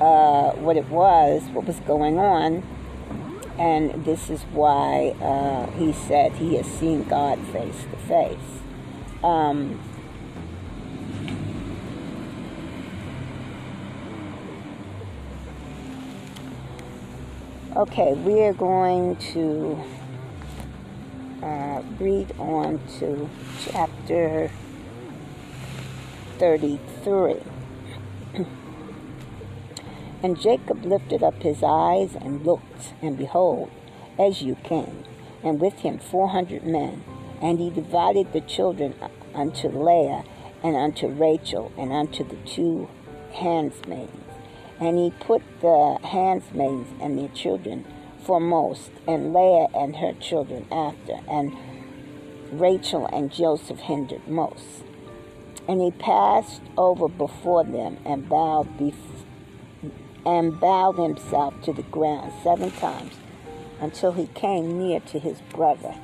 uh, 0.00 0.52
what 0.52 0.76
it 0.76 0.88
was, 0.90 1.42
what 1.50 1.64
was 1.64 1.80
going 1.80 2.20
on, 2.20 2.62
and 3.58 4.04
this 4.04 4.30
is 4.30 4.42
why 4.52 5.08
uh, 5.20 5.68
he 5.72 5.92
said 5.92 6.34
he 6.34 6.54
has 6.54 6.66
seen 6.66 7.02
God 7.02 7.40
face 7.48 7.84
to 7.90 7.96
face. 8.06 8.60
Um, 9.24 9.80
okay, 17.76 18.12
we 18.12 18.42
are 18.42 18.52
going 18.52 19.16
to 19.16 19.82
uh, 21.42 21.82
read 21.98 22.30
on 22.38 22.78
to 22.98 23.28
chapter 23.64 24.50
33. 26.38 27.36
and 30.22 30.38
Jacob 30.38 30.84
lifted 30.84 31.22
up 31.22 31.42
his 31.42 31.62
eyes 31.62 32.14
and 32.14 32.44
looked, 32.44 32.92
and 33.00 33.16
behold, 33.16 33.70
Esau 34.20 34.54
came, 34.64 35.04
and 35.42 35.58
with 35.58 35.74
him 35.74 35.98
four 35.98 36.28
hundred 36.28 36.64
men. 36.64 37.04
And 37.40 37.58
he 37.58 37.70
divided 37.70 38.32
the 38.32 38.42
children 38.42 38.94
unto 39.34 39.68
Leah, 39.68 40.24
and 40.62 40.76
unto 40.76 41.08
Rachel, 41.08 41.72
and 41.76 41.90
unto 41.90 42.22
the 42.22 42.36
two 42.46 42.88
handmaidens. 43.32 44.21
And 44.82 44.98
he 44.98 45.12
put 45.20 45.42
the 45.60 45.96
handmaidens 46.02 46.88
and 47.00 47.16
their 47.16 47.28
children 47.28 47.86
foremost, 48.24 48.90
and 49.06 49.32
Leah 49.32 49.68
and 49.74 49.94
her 49.94 50.12
children 50.14 50.66
after, 50.72 51.20
and 51.28 51.56
Rachel 52.50 53.06
and 53.06 53.32
Joseph 53.32 53.78
hindered 53.78 54.26
most. 54.26 54.82
And 55.68 55.80
he 55.80 55.92
passed 55.92 56.62
over 56.76 57.06
before 57.06 57.62
them 57.62 57.96
and 58.04 58.28
bowed 58.28 58.68
and 60.26 60.58
bowed 60.58 60.98
himself 60.98 61.54
to 61.62 61.72
the 61.72 61.84
ground 61.84 62.32
seven 62.42 62.72
times 62.72 63.14
until 63.80 64.10
he 64.10 64.26
came 64.34 64.80
near 64.80 64.98
to 64.98 65.20
his 65.20 65.40
brother. 65.52 65.94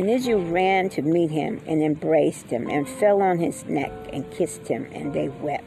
And 0.00 0.08
Esau 0.08 0.50
ran 0.50 0.88
to 0.90 1.02
meet 1.02 1.30
him 1.30 1.60
and 1.66 1.82
embraced 1.82 2.46
him 2.46 2.70
and 2.70 2.88
fell 2.88 3.20
on 3.20 3.38
his 3.38 3.66
neck 3.66 3.92
and 4.10 4.30
kissed 4.30 4.66
him, 4.66 4.88
and 4.94 5.12
they 5.12 5.28
wept. 5.28 5.62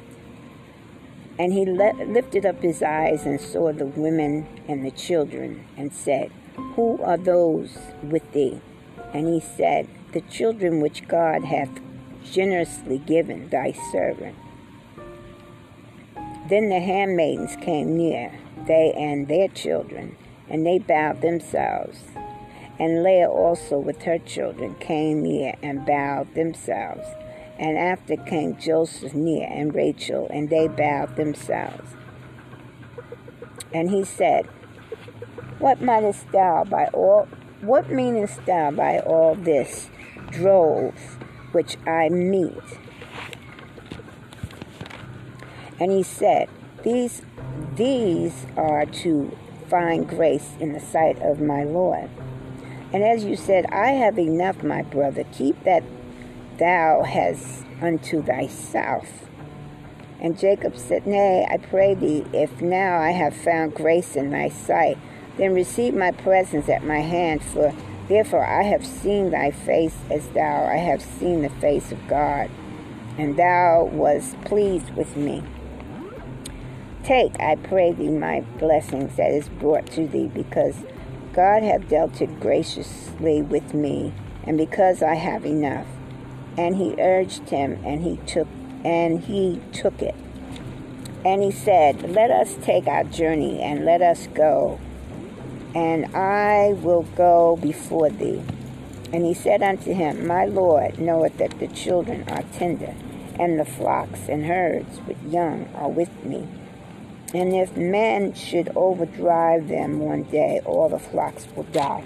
And 1.38 1.54
he 1.54 1.66
le- 1.66 2.04
lifted 2.04 2.44
up 2.44 2.60
his 2.64 2.82
eyes 2.82 3.28
and 3.28 3.40
saw 3.40 3.72
the 3.72 3.86
women 3.86 4.48
and 4.68 4.84
the 4.84 4.90
children 4.90 5.68
and 5.78 5.94
said, 5.94 6.32
Who 6.56 7.00
are 7.04 7.16
those 7.16 7.78
with 8.02 8.32
thee? 8.32 8.60
And 9.14 9.28
he 9.28 9.40
said, 9.40 9.88
The 10.14 10.22
children 10.22 10.82
which 10.82 11.08
God 11.08 11.44
hath 11.44 11.70
generously 12.24 12.98
given 12.98 13.50
thy 13.50 13.72
servant. 13.92 14.36
Then 16.50 16.70
the 16.70 16.80
handmaidens 16.80 17.56
came 17.58 17.96
near, 17.96 18.32
they 18.66 18.94
and 18.94 19.28
their 19.28 19.50
children, 19.50 20.16
and 20.50 20.66
they 20.66 20.80
bowed 20.80 21.22
themselves. 21.22 22.00
And 22.84 23.02
Leah 23.02 23.30
also 23.30 23.80
with 23.80 24.02
her 24.02 24.18
children 24.18 24.76
came 24.76 25.24
near 25.24 25.54
and 25.64 25.86
bowed 25.86 26.36
themselves. 26.36 27.08
And 27.58 27.78
after 27.78 28.18
came 28.18 28.58
Joseph 28.58 29.14
near 29.14 29.48
and 29.50 29.74
Rachel, 29.74 30.28
and 30.30 30.50
they 30.50 30.68
bowed 30.68 31.16
themselves. 31.16 31.92
And 33.74 33.90
he 33.90 34.04
said, 34.04 34.48
What 35.60 35.80
meanest 35.80 36.30
thou 36.34 36.66
by 36.66 36.88
all 36.88 37.30
what 37.62 37.90
meanest 37.90 38.46
thou 38.46 38.72
by 38.72 39.00
all 39.00 39.36
this 39.36 39.90
drove 40.30 40.94
which 41.54 41.78
I 41.88 42.10
meet? 42.10 42.58
And 45.80 45.90
he 45.90 46.04
said, 46.04 46.50
These 46.84 47.22
these 47.78 48.46
are 48.58 48.86
to 48.86 49.32
find 49.70 50.06
grace 50.06 50.52
in 50.60 50.74
the 50.74 50.82
sight 50.82 51.22
of 51.22 51.40
my 51.40 51.64
Lord. 51.64 52.10
And 52.94 53.04
Esau 53.04 53.42
said, 53.42 53.66
I 53.72 53.88
have 53.88 54.20
enough, 54.20 54.64
my 54.64 54.84
brother. 54.84 55.24
Keep 55.34 55.64
that 55.64 55.84
thou 56.60 57.02
hast 57.04 57.66
unto 57.82 58.22
thyself. 58.22 59.08
And 60.22 60.40
Jacob 60.40 60.78
said, 60.78 61.08
Nay, 61.08 61.46
I 61.50 61.58
pray 61.58 61.96
thee, 61.96 62.24
if 62.32 62.62
now 62.62 63.00
I 63.00 63.10
have 63.10 63.36
found 63.36 63.74
grace 63.74 64.16
in 64.16 64.30
thy 64.30 64.50
sight, 64.50 64.98
then 65.38 65.54
receive 65.54 65.96
my 65.96 66.12
presents 66.12 66.70
at 66.70 66.86
my 66.86 67.00
hand, 67.00 67.44
for 67.44 67.74
therefore 68.08 68.46
I 68.46 68.62
have 68.64 68.86
seen 68.86 69.32
thy 69.32 69.50
face 69.52 69.96
as 70.12 70.28
thou 70.30 70.66
I 70.66 70.78
have 70.78 71.02
seen 71.02 71.42
the 71.42 71.50
face 71.50 71.92
of 71.92 72.08
God, 72.08 72.50
and 73.18 73.36
thou 73.36 73.90
was 73.92 74.36
pleased 74.46 74.92
with 74.92 75.18
me. 75.18 75.44
Take, 77.04 77.38
I 77.40 77.56
pray 77.56 77.92
thee, 77.92 78.08
my 78.08 78.42
blessings 78.60 79.18
that 79.18 79.32
is 79.32 79.50
brought 79.50 79.88
to 79.88 80.08
thee, 80.08 80.30
because 80.34 80.76
God 81.34 81.64
hath 81.64 81.90
dealt 81.90 82.22
it 82.22 82.40
graciously 82.40 83.42
with 83.42 83.74
me, 83.74 84.14
and 84.44 84.58
because 84.58 85.02
I 85.02 85.16
have 85.16 85.46
enough. 85.46 85.88
And 86.58 86.76
he 86.76 86.96
urged 87.00 87.50
him, 87.50 87.82
and 87.84 88.04
he 88.04 88.18
took 88.28 88.48
and 88.86 89.22
he 89.22 89.62
took 89.72 90.02
it. 90.02 90.16
And 91.26 91.42
he 91.42 91.52
said, 91.52 92.12
Let 92.12 92.30
us 92.30 92.56
take 92.62 92.86
our 92.86 93.04
journey, 93.04 93.62
and 93.62 93.86
let 93.86 94.02
us 94.02 94.28
go, 94.28 94.80
and 95.74 96.16
I 96.16 96.74
will 96.74 97.04
go 97.16 97.58
before 97.62 98.10
thee. 98.10 98.44
And 99.12 99.26
he 99.26 99.34
said 99.34 99.64
unto 99.64 99.94
him, 99.94 100.28
My 100.28 100.46
Lord 100.46 101.00
knoweth 101.00 101.38
that 101.38 101.60
the 101.60 101.68
children 101.68 102.28
are 102.30 102.44
tender, 102.54 102.94
and 103.40 103.60
the 103.60 103.66
flocks 103.66 104.28
and 104.28 104.46
herds 104.46 105.00
with 105.08 105.24
young 105.24 105.68
are 105.76 105.90
with 105.90 106.24
me. 106.24 106.48
And 107.34 107.54
if 107.54 107.76
men 107.76 108.34
should 108.34 108.72
overdrive 108.76 109.68
them 109.68 110.00
one 110.00 110.24
day, 110.24 110.62
all 110.66 110.90
the 110.90 111.00
flocks 111.00 111.48
will 111.56 111.64
die. 111.64 112.04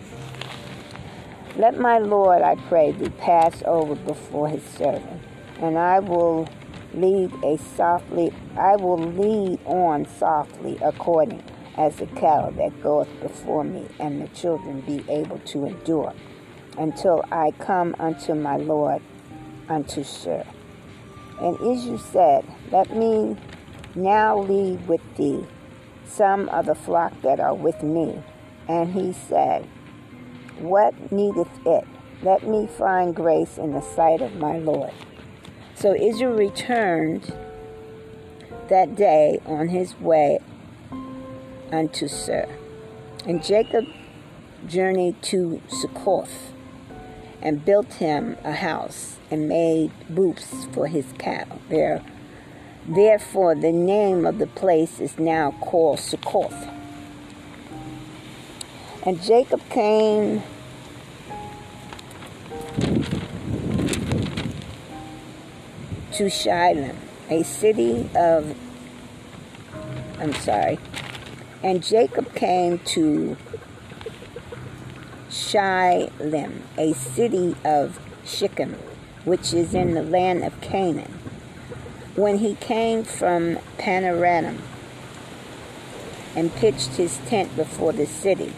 Let 1.57 1.79
my 1.79 1.97
Lord, 1.97 2.41
I 2.41 2.55
pray 2.69 2.91
thee, 2.91 3.09
pass 3.09 3.61
over 3.65 3.95
before 3.95 4.47
his 4.47 4.63
servant, 4.63 5.21
and 5.59 5.77
I 5.77 5.99
will 5.99 6.47
lead 6.93 7.33
a 7.43 7.57
softly 7.57 8.33
I 8.57 8.75
will 8.75 8.97
lead 8.97 9.59
on 9.65 10.07
softly 10.17 10.77
according 10.81 11.43
as 11.75 11.95
the 11.97 12.07
cattle 12.07 12.51
that 12.51 12.81
goeth 12.81 13.09
before 13.21 13.63
me, 13.63 13.87
and 13.99 14.21
the 14.21 14.27
children 14.29 14.81
be 14.81 15.03
able 15.09 15.39
to 15.39 15.65
endure, 15.65 16.13
until 16.77 17.23
I 17.31 17.51
come 17.59 17.95
unto 17.99 18.33
my 18.33 18.57
Lord, 18.57 19.01
unto 19.69 20.03
Shur. 20.03 20.43
And 21.39 21.59
Esau 21.61 21.97
said, 21.97 22.45
Let 22.71 22.95
me 22.95 23.37
now 23.97 24.39
leave 24.39 24.87
with 24.87 25.01
thee 25.17 25.45
some 26.05 26.47
of 26.49 26.65
the 26.65 26.75
flock 26.75 27.21
that 27.21 27.39
are 27.39 27.53
with 27.53 27.83
me. 27.83 28.21
And 28.67 28.93
he 28.93 29.13
said, 29.13 29.67
What 30.59 31.11
needeth 31.11 31.49
it? 31.65 31.85
Let 32.21 32.47
me 32.47 32.67
find 32.67 33.15
grace 33.15 33.57
in 33.57 33.73
the 33.73 33.81
sight 33.81 34.21
of 34.21 34.35
my 34.35 34.57
Lord. 34.57 34.93
So 35.75 35.95
Esau 35.95 36.25
returned 36.25 37.33
that 38.69 38.95
day 38.95 39.39
on 39.45 39.67
his 39.67 39.99
way 39.99 40.39
unto 41.71 42.07
Seir. 42.07 42.49
And 43.25 43.43
Jacob 43.43 43.85
journeyed 44.67 45.21
to 45.23 45.61
Succoth 45.67 46.53
and 47.41 47.63
built 47.63 47.93
him 47.93 48.37
a 48.43 48.53
house 48.53 49.17
and 49.29 49.47
made 49.47 49.91
booths 50.09 50.67
for 50.73 50.87
his 50.87 51.05
cattle 51.17 51.61
there 51.69 52.03
Therefore, 52.89 53.53
the 53.53 53.73
name 53.73 54.25
of 54.25 54.37
the 54.37 54.47
place 54.47 55.01
is 55.01 55.19
now 55.19 55.51
called 55.59 55.99
Succoth. 55.99 56.69
And 59.05 59.21
Jacob 59.21 59.61
came 59.69 60.41
to 66.13 66.29
Shiloh, 66.29 66.95
a 67.29 67.43
city 67.43 68.09
of, 68.15 68.55
I'm 70.19 70.33
sorry, 70.35 70.79
and 71.61 71.83
Jacob 71.83 72.33
came 72.35 72.79
to 72.79 73.35
Shiloh, 75.29 76.53
a 76.77 76.93
city 76.93 77.53
of 77.65 77.99
Shechem, 78.23 78.75
which 79.25 79.53
is 79.53 79.73
in 79.73 79.93
the 79.93 80.03
land 80.03 80.45
of 80.45 80.59
Canaan 80.61 81.16
when 82.17 82.39
he 82.39 82.55
came 82.55 83.03
from 83.03 83.59
Padanaram 83.77 84.59
and 86.35 86.53
pitched 86.55 86.95
his 86.95 87.19
tent 87.27 87.55
before 87.55 87.93
the 87.93 88.07
city. 88.07 88.51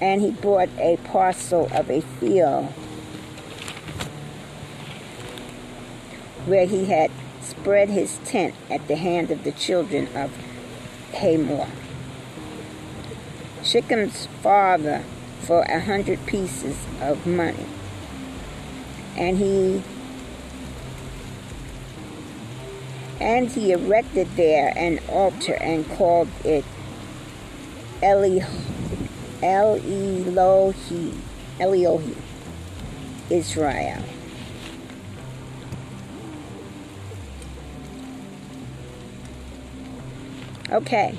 And 0.00 0.20
he 0.20 0.32
bought 0.32 0.68
a 0.76 0.96
parcel 1.04 1.68
of 1.72 1.88
a 1.88 2.00
field 2.00 2.66
where 6.46 6.66
he 6.66 6.86
had 6.86 7.12
spread 7.40 7.88
his 7.88 8.18
tent 8.24 8.54
at 8.68 8.88
the 8.88 8.96
hand 8.96 9.30
of 9.30 9.44
the 9.44 9.52
children 9.52 10.08
of 10.16 10.36
Hamor. 11.12 11.68
Shechem's 13.62 14.26
father 14.42 15.04
for 15.42 15.62
a 15.62 15.78
hundred 15.78 16.26
pieces 16.26 16.76
of 17.00 17.24
money. 17.24 17.66
And 19.16 19.38
he 19.38 19.84
And 23.22 23.48
he 23.48 23.70
erected 23.70 24.26
there 24.34 24.72
an 24.76 24.98
altar 25.08 25.54
and 25.54 25.88
called 25.90 26.28
it 26.44 26.64
Eli, 28.02 28.44
Elohi, 29.40 31.16
Eliohi, 31.60 32.16
Israel. 33.30 34.02
Okay, 40.72 41.16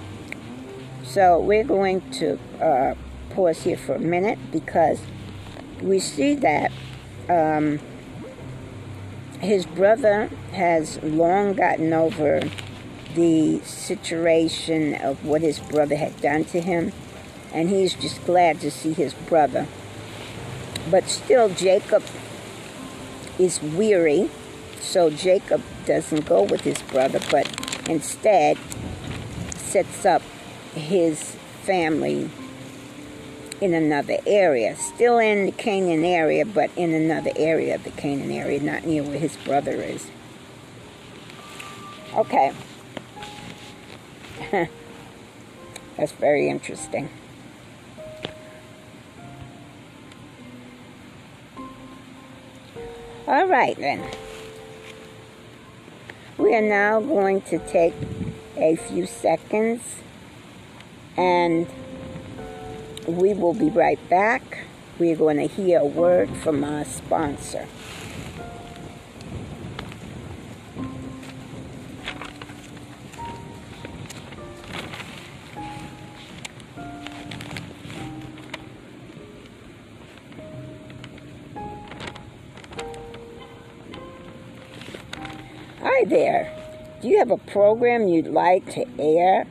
so 1.03 1.39
we're 1.39 1.63
going 1.63 2.01
to 2.11 2.37
uh, 2.59 2.95
pause 3.29 3.63
here 3.63 3.77
for 3.77 3.95
a 3.95 3.99
minute 3.99 4.39
because 4.51 4.99
we 5.81 5.99
see 5.99 6.35
that 6.35 6.69
um, 7.29 7.79
his 9.43 9.65
brother 9.65 10.27
has 10.53 11.01
long 11.03 11.53
gotten 11.53 11.91
over 11.93 12.41
the 13.13 13.59
situation 13.59 14.95
of 14.95 15.23
what 15.25 15.41
his 15.41 15.59
brother 15.59 15.95
had 15.95 16.19
done 16.21 16.45
to 16.45 16.61
him, 16.61 16.91
and 17.53 17.69
he's 17.69 17.93
just 17.93 18.23
glad 18.25 18.59
to 18.61 18.71
see 18.71 18.93
his 18.93 19.13
brother. 19.13 19.67
But 20.89 21.07
still, 21.09 21.49
Jacob 21.49 22.03
is 23.37 23.61
weary, 23.61 24.29
so 24.79 25.09
Jacob 25.09 25.61
doesn't 25.85 26.25
go 26.25 26.43
with 26.43 26.61
his 26.61 26.81
brother, 26.83 27.19
but 27.29 27.45
instead 27.89 28.57
sets 29.55 30.05
up 30.05 30.21
his 30.73 31.35
family 31.63 32.29
in 33.61 33.73
another 33.73 34.17
area. 34.25 34.75
Still 34.75 35.17
in 35.17 35.45
the 35.45 35.51
Canaan 35.51 36.03
area, 36.03 36.45
but 36.45 36.69
in 36.75 36.93
another 36.93 37.31
area 37.35 37.75
of 37.75 37.83
the 37.83 37.91
Canaan 37.91 38.31
area, 38.31 38.61
not 38.61 38.85
near 38.85 39.03
where 39.03 39.17
his 39.17 39.37
brother 39.37 39.81
is. 39.81 40.09
Okay. 42.15 42.53
That's 45.97 46.11
very 46.13 46.49
interesting. 46.49 47.09
All 53.25 53.47
right, 53.47 53.77
then. 53.77 54.03
We 56.37 56.55
are 56.55 56.61
now 56.61 56.99
going 56.99 57.41
to 57.41 57.59
take 57.59 57.93
a 58.57 58.75
few 58.75 59.05
seconds 59.05 59.81
and 61.15 61.67
we 63.07 63.33
will 63.33 63.53
be 63.53 63.69
right 63.69 63.99
back. 64.09 64.65
We're 64.99 65.15
going 65.15 65.37
to 65.37 65.47
hear 65.47 65.79
a 65.79 65.85
word 65.85 66.29
from 66.37 66.63
our 66.63 66.85
sponsor. 66.85 67.67
Hi 85.81 86.05
there. 86.05 86.53
Do 87.01 87.07
you 87.09 87.19
have 87.19 87.31
a 87.31 87.37
program 87.37 88.07
you'd 88.07 88.27
like 88.27 88.69
to 88.73 88.85
air? 88.99 89.45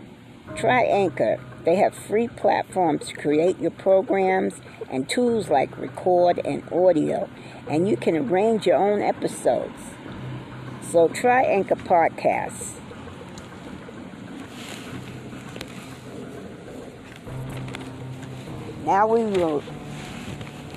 Try 0.56 0.84
Anchor. 0.84 1.38
They 1.64 1.76
have 1.76 1.94
free 1.94 2.26
platforms 2.28 3.08
to 3.08 3.14
create 3.14 3.58
your 3.60 3.70
programs 3.70 4.54
and 4.90 5.08
tools 5.08 5.48
like 5.48 5.78
record 5.78 6.40
and 6.44 6.64
audio, 6.72 7.28
and 7.68 7.88
you 7.88 7.96
can 7.96 8.16
arrange 8.16 8.66
your 8.66 8.76
own 8.76 9.00
episodes. 9.00 9.80
So 10.82 11.08
try 11.08 11.44
Anchor 11.44 11.76
Podcasts. 11.76 12.72
Now 18.84 19.06
we 19.06 19.22
will 19.22 19.62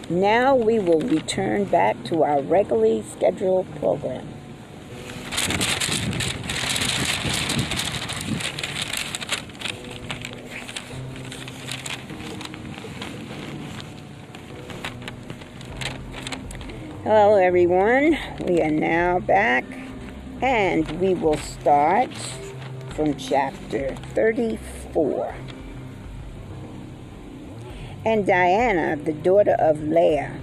now 0.08 0.56
we 0.56 0.78
will 0.78 1.02
return 1.02 1.64
back 1.66 2.04
to 2.06 2.24
our 2.24 2.40
regularly 2.44 3.04
scheduled 3.12 3.66
program. 3.78 4.35
Hello, 17.08 17.36
everyone. 17.36 18.18
We 18.48 18.64
are 18.64 18.72
now 18.72 19.20
back 19.20 19.64
and 20.42 20.90
we 21.00 21.14
will 21.14 21.38
start 21.38 22.10
from 22.96 23.16
chapter 23.16 23.96
34. 24.16 25.36
And 28.04 28.26
Diana, 28.26 28.96
the 28.96 29.14
daughter 29.14 29.56
of 29.60 29.84
Leah, 29.84 30.42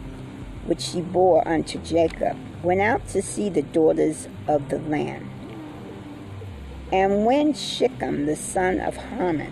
which 0.64 0.82
she 0.82 1.00
bore 1.00 1.42
unto 1.48 1.80
Jacob, 1.80 2.36
went 2.62 2.80
out 2.80 3.08
to 3.08 3.22
see 3.22 3.48
the 3.48 3.62
daughters 3.62 4.28
of 4.46 4.68
the 4.68 4.78
land. 4.78 5.28
And 6.92 7.26
when 7.26 7.54
Shechem, 7.54 8.26
the 8.26 8.36
son 8.36 8.78
of 8.78 8.96
Hamor, 8.96 9.50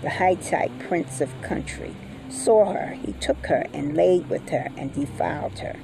the 0.00 0.08
Hittite 0.08 0.78
prince 0.78 1.20
of 1.20 1.42
country, 1.42 1.94
saw 2.30 2.72
her, 2.72 2.96
he 3.04 3.12
took 3.12 3.48
her 3.48 3.66
and 3.74 3.94
laid 3.94 4.30
with 4.30 4.48
her 4.48 4.70
and 4.78 4.94
defiled 4.94 5.58
her. 5.58 5.76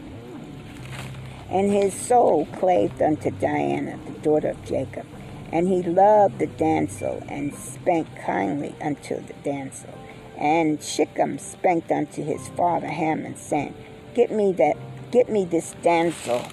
And 1.51 1.73
his 1.73 1.95
soul 1.95 2.47
clave 2.47 3.01
unto 3.01 3.31
Diana, 3.31 3.99
the 4.05 4.19
daughter 4.21 4.51
of 4.51 4.65
Jacob. 4.65 5.07
And 5.51 5.69
he 5.69 5.83
loved 5.83 6.39
the 6.39 6.47
damsel, 6.47 7.23
and 7.29 7.55
spake 7.55 8.07
kindly 8.27 8.75
unto 8.83 9.17
the 9.17 9.33
damsel. 9.43 9.95
And 10.37 10.83
Shechem 10.83 11.39
spake 11.39 11.91
unto 11.91 12.23
his 12.23 12.49
father 12.49 12.89
Hamor, 12.89 13.35
saying, 13.37 13.75
Get 14.15 14.31
me 14.31 14.53
that 14.53 14.77
get 15.11 15.31
me 15.31 15.45
this 15.45 15.75
damsel 15.83 16.45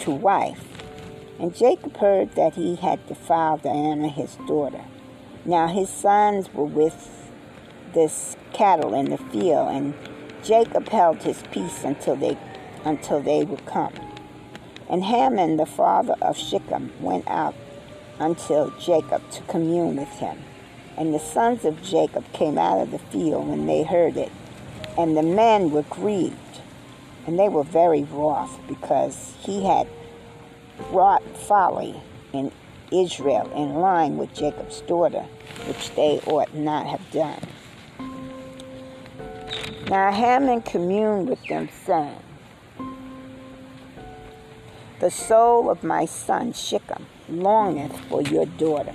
to 0.00 0.10
wife. 0.10 0.64
And 1.38 1.54
Jacob 1.54 1.96
heard 1.96 2.34
that 2.34 2.54
he 2.54 2.76
had 2.76 3.06
defiled 3.06 3.62
Diana 3.62 4.08
his 4.08 4.36
daughter. 4.48 4.84
Now 5.44 5.68
his 5.68 5.88
sons 5.88 6.52
were 6.52 6.64
with 6.64 7.30
this 7.92 8.36
cattle 8.52 8.94
in 8.94 9.10
the 9.10 9.18
field, 9.18 9.68
and 9.70 9.94
Jacob 10.42 10.88
held 10.88 11.22
his 11.22 11.42
peace 11.52 11.84
until 11.84 12.16
they 12.16 12.36
until 12.84 13.20
they 13.20 13.44
would 13.44 13.64
come. 13.66 13.92
And 14.88 15.02
Hamor, 15.04 15.56
the 15.56 15.66
father 15.66 16.14
of 16.20 16.36
Shechem, 16.36 16.92
went 17.00 17.26
out 17.28 17.54
until 18.18 18.70
Jacob 18.78 19.28
to 19.30 19.42
commune 19.44 19.96
with 19.96 20.08
him. 20.08 20.38
And 20.96 21.12
the 21.12 21.18
sons 21.18 21.64
of 21.64 21.82
Jacob 21.82 22.30
came 22.32 22.58
out 22.58 22.80
of 22.80 22.90
the 22.90 22.98
field 22.98 23.48
when 23.48 23.66
they 23.66 23.82
heard 23.82 24.16
it. 24.16 24.30
And 24.96 25.16
the 25.16 25.22
men 25.22 25.70
were 25.70 25.82
grieved, 25.82 26.60
and 27.26 27.38
they 27.38 27.48
were 27.48 27.64
very 27.64 28.04
wroth, 28.04 28.60
because 28.68 29.34
he 29.40 29.64
had 29.64 29.88
wrought 30.90 31.22
folly 31.36 32.00
in 32.32 32.52
Israel 32.92 33.50
in 33.56 33.74
line 33.74 34.16
with 34.16 34.32
Jacob's 34.34 34.82
daughter, 34.82 35.26
which 35.66 35.90
they 35.96 36.20
ought 36.26 36.54
not 36.54 36.86
have 36.86 37.10
done. 37.10 37.42
Now 39.88 40.12
Hamor 40.12 40.60
communed 40.60 41.28
with 41.28 41.44
them, 41.46 41.68
saying, 41.84 42.20
the 45.00 45.10
soul 45.10 45.70
of 45.70 45.82
my 45.82 46.04
son 46.04 46.52
Shechem 46.52 47.06
longeth 47.28 47.98
for 48.08 48.22
your 48.22 48.46
daughter. 48.46 48.94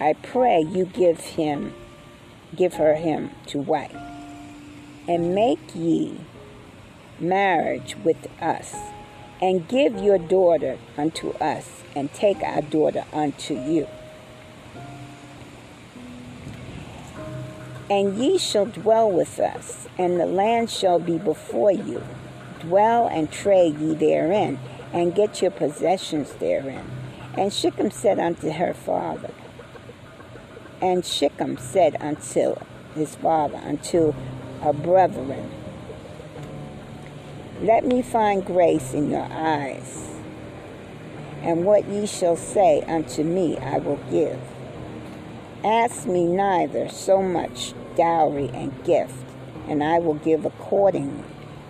I 0.00 0.14
pray 0.14 0.60
you 0.60 0.86
give 0.86 1.20
him, 1.20 1.74
give 2.56 2.74
her 2.74 2.94
him 2.94 3.30
to 3.46 3.58
wife, 3.58 3.94
and 5.06 5.34
make 5.34 5.74
ye 5.74 6.20
marriage 7.18 7.96
with 8.02 8.28
us, 8.42 8.74
and 9.40 9.68
give 9.68 9.98
your 9.98 10.18
daughter 10.18 10.78
unto 10.96 11.30
us, 11.32 11.82
and 11.94 12.12
take 12.12 12.42
our 12.42 12.62
daughter 12.62 13.04
unto 13.12 13.54
you. 13.54 13.86
And 17.88 18.16
ye 18.18 18.38
shall 18.38 18.66
dwell 18.66 19.10
with 19.10 19.38
us, 19.38 19.88
and 19.98 20.20
the 20.20 20.26
land 20.26 20.70
shall 20.70 20.98
be 20.98 21.18
before 21.18 21.72
you. 21.72 22.02
Dwell 22.60 23.08
and 23.08 23.30
trade 23.30 23.78
ye 23.78 23.94
therein, 23.94 24.58
and 24.92 25.14
get 25.14 25.40
your 25.40 25.50
possessions 25.50 26.32
therein. 26.34 26.84
And 27.36 27.52
Shechem 27.52 27.90
said 27.90 28.18
unto 28.18 28.50
her 28.50 28.74
father, 28.74 29.32
and 30.82 31.04
Shechem 31.04 31.58
said 31.58 31.96
unto 32.00 32.56
his 32.94 33.14
father, 33.16 33.58
unto 33.58 34.12
her 34.62 34.72
brethren, 34.72 35.50
Let 37.60 37.84
me 37.84 38.02
find 38.02 38.44
grace 38.44 38.92
in 38.92 39.10
your 39.10 39.28
eyes, 39.30 40.08
and 41.42 41.64
what 41.64 41.86
ye 41.88 42.06
shall 42.06 42.36
say 42.36 42.82
unto 42.82 43.22
me 43.22 43.56
I 43.58 43.78
will 43.78 44.00
give. 44.10 44.40
Ask 45.62 46.06
me 46.06 46.26
neither 46.26 46.88
so 46.88 47.22
much 47.22 47.74
dowry 47.94 48.48
and 48.54 48.84
gift, 48.84 49.24
and 49.68 49.84
I 49.84 49.98
will 49.98 50.14
give 50.14 50.44
according 50.44 51.24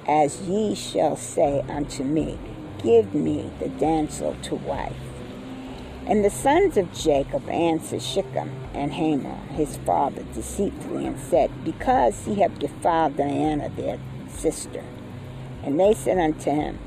as 0.06 0.40
ye 0.42 0.74
shall 0.74 1.16
say 1.16 1.61
unto 1.68 2.02
me 2.02 2.38
Give 2.83 3.14
me 3.14 3.51
the 3.59 3.69
damsel 3.69 4.37
to 4.43 4.55
wife. 4.55 4.97
And 6.07 6.25
the 6.25 6.31
sons 6.31 6.77
of 6.77 6.93
Jacob 6.93 7.49
answered 7.49 8.03
Shechem 8.03 8.51
and 8.73 8.93
Hamor, 8.95 9.37
his 9.53 9.77
father, 9.79 10.23
deceitfully, 10.35 11.07
and 11.07 11.21
said, 11.21 11.64
Because 11.64 12.25
he 12.25 12.37
hath 12.37 12.59
defiled 12.59 13.16
Diana, 13.16 13.69
their 13.69 13.99
sister. 14.29 14.83
And 15.62 15.79
they 15.79 15.93
said 15.93 16.19
unto 16.19 16.51
him, 16.51 16.79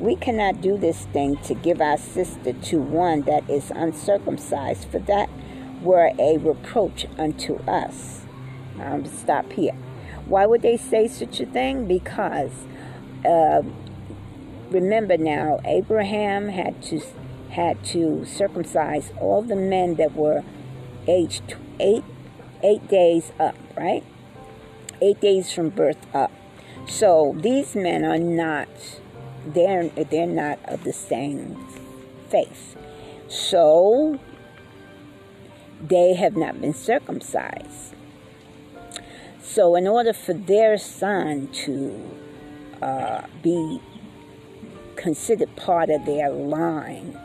We 0.00 0.16
cannot 0.16 0.60
do 0.60 0.76
this 0.76 1.06
thing 1.06 1.36
to 1.44 1.54
give 1.54 1.80
our 1.80 1.96
sister 1.96 2.52
to 2.52 2.80
one 2.80 3.22
that 3.22 3.48
is 3.48 3.70
uncircumcised, 3.70 4.88
for 4.90 4.98
that 4.98 5.30
were 5.80 6.10
a 6.18 6.36
reproach 6.38 7.06
unto 7.16 7.56
us. 7.60 8.22
I'm 8.78 9.06
stop 9.06 9.52
here. 9.52 9.74
Why 10.26 10.46
would 10.46 10.62
they 10.62 10.76
say 10.76 11.08
such 11.08 11.40
a 11.40 11.46
thing? 11.46 11.86
Because 11.86 12.52
uh, 13.24 13.62
remember 14.70 15.16
now, 15.16 15.60
Abraham 15.64 16.48
had 16.48 16.82
to 16.84 17.00
had 17.50 17.84
to 17.84 18.24
circumcise 18.24 19.12
all 19.20 19.42
the 19.42 19.56
men 19.56 19.96
that 19.96 20.14
were 20.14 20.44
aged 21.08 21.56
eight 21.80 22.04
eight 22.62 22.86
days 22.88 23.32
up, 23.38 23.56
right? 23.76 24.04
Eight 25.02 25.20
days 25.20 25.52
from 25.52 25.70
birth 25.70 26.14
up. 26.14 26.30
So 26.86 27.34
these 27.38 27.74
men 27.74 28.04
are 28.04 28.18
not 28.18 28.68
they're 29.46 29.88
they're 29.88 30.26
not 30.26 30.58
of 30.66 30.84
the 30.84 30.92
same 30.92 31.66
faith. 32.28 32.76
So 33.28 34.18
they 35.80 36.14
have 36.14 36.36
not 36.36 36.60
been 36.60 36.74
circumcised. 36.74 37.94
So 39.42 39.74
in 39.74 39.88
order 39.88 40.12
for 40.12 40.34
their 40.34 40.78
son 40.78 41.48
to 41.64 42.10
uh, 42.82 43.22
be 43.42 43.80
considered 45.00 45.54
part 45.56 45.88
of 45.88 46.04
their 46.04 46.30
line, 46.30 47.18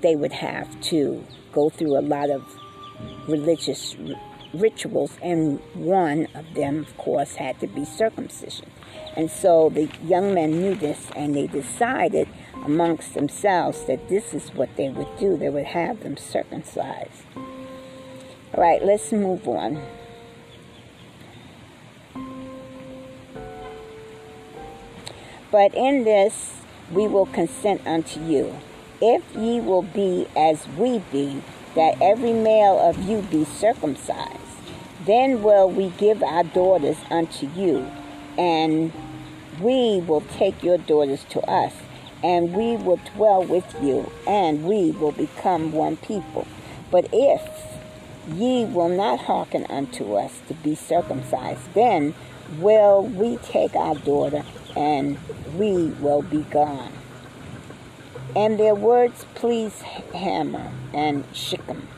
they 0.00 0.16
would 0.16 0.32
have 0.32 0.80
to 0.80 1.22
go 1.52 1.68
through 1.68 1.98
a 1.98 2.00
lot 2.00 2.30
of 2.30 2.42
religious 3.28 3.94
rituals, 4.54 5.18
and 5.22 5.60
one 5.74 6.26
of 6.34 6.54
them, 6.54 6.78
of 6.80 6.96
course, 6.96 7.34
had 7.34 7.60
to 7.60 7.66
be 7.66 7.84
circumcision. 7.84 8.70
And 9.16 9.30
so 9.30 9.68
the 9.68 9.88
young 10.02 10.34
men 10.34 10.62
knew 10.62 10.74
this, 10.74 11.10
and 11.14 11.36
they 11.36 11.46
decided 11.46 12.26
amongst 12.64 13.14
themselves 13.14 13.84
that 13.84 14.08
this 14.08 14.32
is 14.32 14.48
what 14.54 14.74
they 14.76 14.88
would 14.88 15.18
do. 15.18 15.36
They 15.36 15.50
would 15.50 15.66
have 15.66 16.02
them 16.02 16.16
circumcised. 16.16 17.22
All 17.36 18.62
right, 18.62 18.82
let's 18.82 19.12
move 19.12 19.46
on. 19.46 19.82
But 25.52 25.74
in 25.74 26.04
this 26.04 26.59
we 26.90 27.06
will 27.06 27.26
consent 27.26 27.86
unto 27.86 28.20
you, 28.24 28.54
if 29.00 29.22
ye 29.34 29.60
will 29.60 29.82
be 29.82 30.26
as 30.36 30.66
we 30.76 30.98
be, 31.12 31.42
that 31.74 32.00
every 32.02 32.32
male 32.32 32.78
of 32.78 32.98
you 33.08 33.22
be 33.22 33.44
circumcised. 33.44 34.38
Then 35.06 35.42
will 35.42 35.70
we 35.70 35.90
give 35.90 36.22
our 36.22 36.44
daughters 36.44 36.98
unto 37.10 37.48
you, 37.56 37.90
and 38.36 38.92
we 39.60 40.00
will 40.00 40.22
take 40.22 40.62
your 40.62 40.78
daughters 40.78 41.24
to 41.30 41.40
us, 41.42 41.72
and 42.22 42.54
we 42.54 42.76
will 42.76 43.00
dwell 43.14 43.42
with 43.42 43.74
you, 43.82 44.10
and 44.26 44.64
we 44.64 44.90
will 44.90 45.12
become 45.12 45.72
one 45.72 45.96
people. 45.96 46.46
But 46.90 47.08
if 47.12 47.40
ye 48.28 48.64
will 48.64 48.88
not 48.88 49.20
hearken 49.20 49.64
unto 49.70 50.14
us 50.14 50.40
to 50.48 50.54
be 50.54 50.74
circumcised, 50.74 51.72
then 51.74 52.14
will 52.58 53.02
we 53.02 53.36
take 53.38 53.74
our 53.74 53.94
daughter, 53.94 54.44
and 54.76 55.18
we 55.56 55.88
will 56.00 56.22
be 56.22 56.42
gone. 56.42 56.92
And 58.36 58.58
their 58.58 58.74
words 58.74 59.24
pleased 59.34 59.82
Hamor 59.82 60.72
and 60.94 61.24
Shechem, 61.32 61.88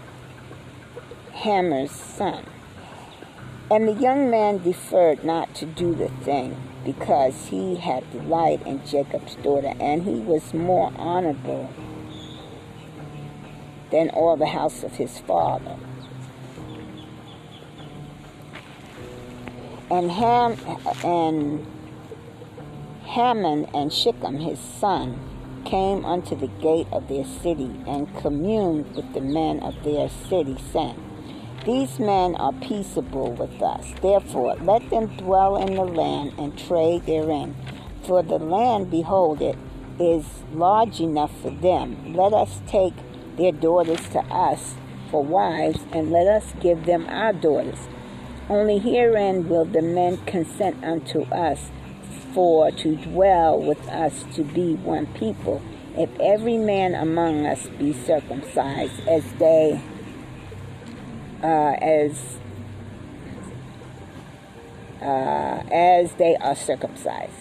Hamor's 1.32 1.90
son. 1.90 2.44
And 3.70 3.88
the 3.88 3.94
young 3.94 4.30
man 4.30 4.62
deferred 4.62 5.24
not 5.24 5.54
to 5.56 5.66
do 5.66 5.94
the 5.94 6.08
thing, 6.08 6.56
because 6.84 7.46
he 7.46 7.76
had 7.76 8.10
delight 8.10 8.66
in 8.66 8.84
Jacob's 8.84 9.36
daughter, 9.36 9.72
and 9.78 10.02
he 10.02 10.14
was 10.20 10.52
more 10.52 10.92
honorable 10.96 11.70
than 13.90 14.10
all 14.10 14.36
the 14.36 14.46
house 14.46 14.82
of 14.82 14.96
his 14.96 15.18
father. 15.20 15.76
And 19.90 20.10
Ham 20.10 20.56
and 21.04 21.66
Haman 23.12 23.66
and 23.74 23.92
Shechem 23.92 24.38
his 24.38 24.58
son 24.58 25.20
came 25.66 26.02
unto 26.02 26.34
the 26.34 26.46
gate 26.46 26.86
of 26.90 27.08
their 27.08 27.26
city 27.26 27.70
and 27.86 28.08
communed 28.16 28.96
with 28.96 29.12
the 29.12 29.20
men 29.20 29.60
of 29.60 29.74
their 29.84 30.08
city, 30.08 30.56
saying, 30.72 30.98
These 31.66 32.00
men 32.00 32.34
are 32.36 32.54
peaceable 32.54 33.32
with 33.32 33.60
us. 33.60 33.92
Therefore, 34.00 34.56
let 34.62 34.88
them 34.88 35.14
dwell 35.18 35.56
in 35.56 35.74
the 35.74 35.84
land 35.84 36.32
and 36.38 36.58
trade 36.58 37.04
therein. 37.04 37.54
For 38.02 38.22
the 38.22 38.38
land, 38.38 38.90
behold, 38.90 39.42
it 39.42 39.58
is 40.00 40.24
large 40.54 40.98
enough 40.98 41.38
for 41.42 41.50
them. 41.50 42.14
Let 42.14 42.32
us 42.32 42.62
take 42.66 42.94
their 43.36 43.52
daughters 43.52 44.08
to 44.12 44.20
us 44.20 44.74
for 45.10 45.22
wives, 45.22 45.84
and 45.92 46.10
let 46.10 46.26
us 46.28 46.54
give 46.60 46.86
them 46.86 47.06
our 47.10 47.34
daughters. 47.34 47.88
Only 48.48 48.78
herein 48.78 49.50
will 49.50 49.66
the 49.66 49.82
men 49.82 50.16
consent 50.24 50.82
unto 50.82 51.24
us 51.24 51.70
for 52.34 52.70
to 52.70 52.96
dwell 52.96 53.60
with 53.60 53.88
us 53.88 54.24
to 54.34 54.44
be 54.44 54.74
one 54.74 55.06
people, 55.14 55.62
if 55.96 56.10
every 56.20 56.56
man 56.56 56.94
among 56.94 57.46
us 57.46 57.66
be 57.78 57.92
circumcised 57.92 59.06
as 59.06 59.24
they 59.34 59.80
uh, 61.42 61.76
as 61.80 62.38
uh, 65.02 65.62
as 65.70 66.12
they 66.14 66.36
are 66.36 66.54
circumcised. 66.54 67.32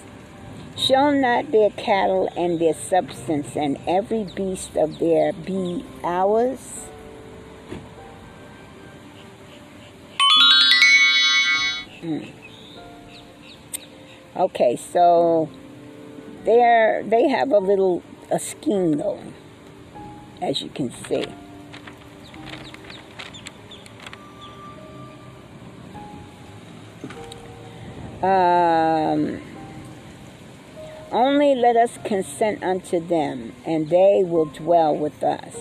Shall 0.75 1.11
not 1.11 1.51
their 1.51 1.69
cattle 1.69 2.27
and 2.35 2.59
their 2.59 2.73
substance 2.73 3.55
and 3.55 3.77
every 3.87 4.23
beast 4.23 4.75
of 4.75 4.97
their 4.97 5.31
be 5.31 5.85
ours? 6.03 6.87
Mm. 12.01 12.40
Okay, 14.35 14.77
so 14.77 15.49
they're 16.45 17.03
they 17.03 17.27
have 17.27 17.51
a 17.51 17.59
little 17.59 18.01
a 18.29 18.39
scheme 18.39 18.97
going, 18.97 19.33
as 20.41 20.61
you 20.61 20.69
can 20.69 20.89
see. 20.89 21.25
Um, 28.23 29.41
only 31.11 31.55
let 31.55 31.75
us 31.75 31.97
consent 32.05 32.63
unto 32.63 33.05
them, 33.05 33.53
and 33.65 33.89
they 33.89 34.23
will 34.23 34.45
dwell 34.45 34.95
with 34.95 35.23
us. 35.23 35.55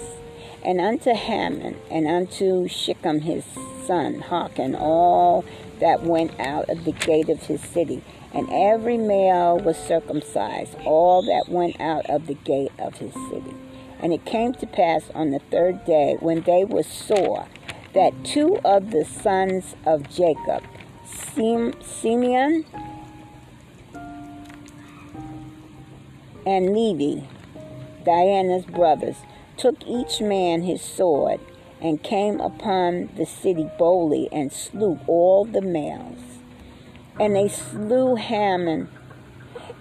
And 0.63 0.81
unto 0.81 1.15
Haman, 1.15 1.77
and 1.91 2.07
unto 2.07 2.69
Shechem 2.69 3.23
his 3.23 3.45
son, 3.87 4.21
hearken 4.21 4.77
all 4.77 5.45
that 5.81 6.03
went 6.03 6.39
out 6.39 6.69
of 6.69 6.85
the 6.85 6.93
gate 6.93 7.29
of 7.29 7.43
his 7.43 7.61
city 7.61 8.03
and 8.33 8.49
every 8.51 8.97
male 8.97 9.59
was 9.59 9.77
circumcised, 9.77 10.77
all 10.85 11.23
that 11.23 11.47
went 11.49 11.81
out 11.81 12.09
of 12.09 12.27
the 12.27 12.35
gate 12.35 12.73
of 12.79 12.95
his 12.99 13.13
city. 13.13 13.55
And 14.01 14.13
it 14.13 14.25
came 14.25 14.55
to 14.55 14.67
pass 14.67 15.11
on 15.15 15.31
the 15.31 15.41
third 15.51 15.85
day, 15.85 16.17
when 16.21 16.43
they 16.43 16.65
were 16.65 16.85
sore, 16.85 17.49
that 17.93 18.25
two 18.25 18.59
of 18.65 18.93
the 18.93 19.05
sons 19.05 19.75
of 19.85 20.09
Jacob, 20.09 20.63
Simeon 21.05 22.65
and 26.47 26.73
Levi, 26.73 27.27
Diana's 28.05 28.65
brothers, 28.65 29.17
took 29.57 29.77
each 29.87 30.21
man 30.21 30.63
his 30.63 30.81
sword 30.81 31.41
and 31.81 32.03
came 32.03 32.41
upon 32.41 33.11
the 33.17 33.27
city 33.27 33.69
boldly 33.79 34.29
and 34.33 34.53
slew 34.53 34.99
all 35.07 35.45
the 35.45 35.63
males 35.63 36.41
and 37.21 37.37
they 37.37 37.49
slew 37.49 38.17
Haman 38.17 38.89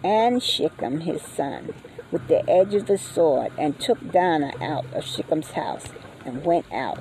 and 0.04 0.44
Shechem 0.44 1.02
his 1.02 1.22
son 1.22 1.74
with 2.12 2.28
the 2.28 2.48
edge 2.50 2.74
of 2.74 2.88
the 2.88 2.98
sword, 2.98 3.52
and 3.58 3.80
took 3.80 4.12
Dinah 4.12 4.54
out 4.60 4.86
of 4.94 5.06
Shechem's 5.06 5.52
house, 5.52 5.90
and 6.26 6.44
went 6.44 6.66
out. 6.74 7.00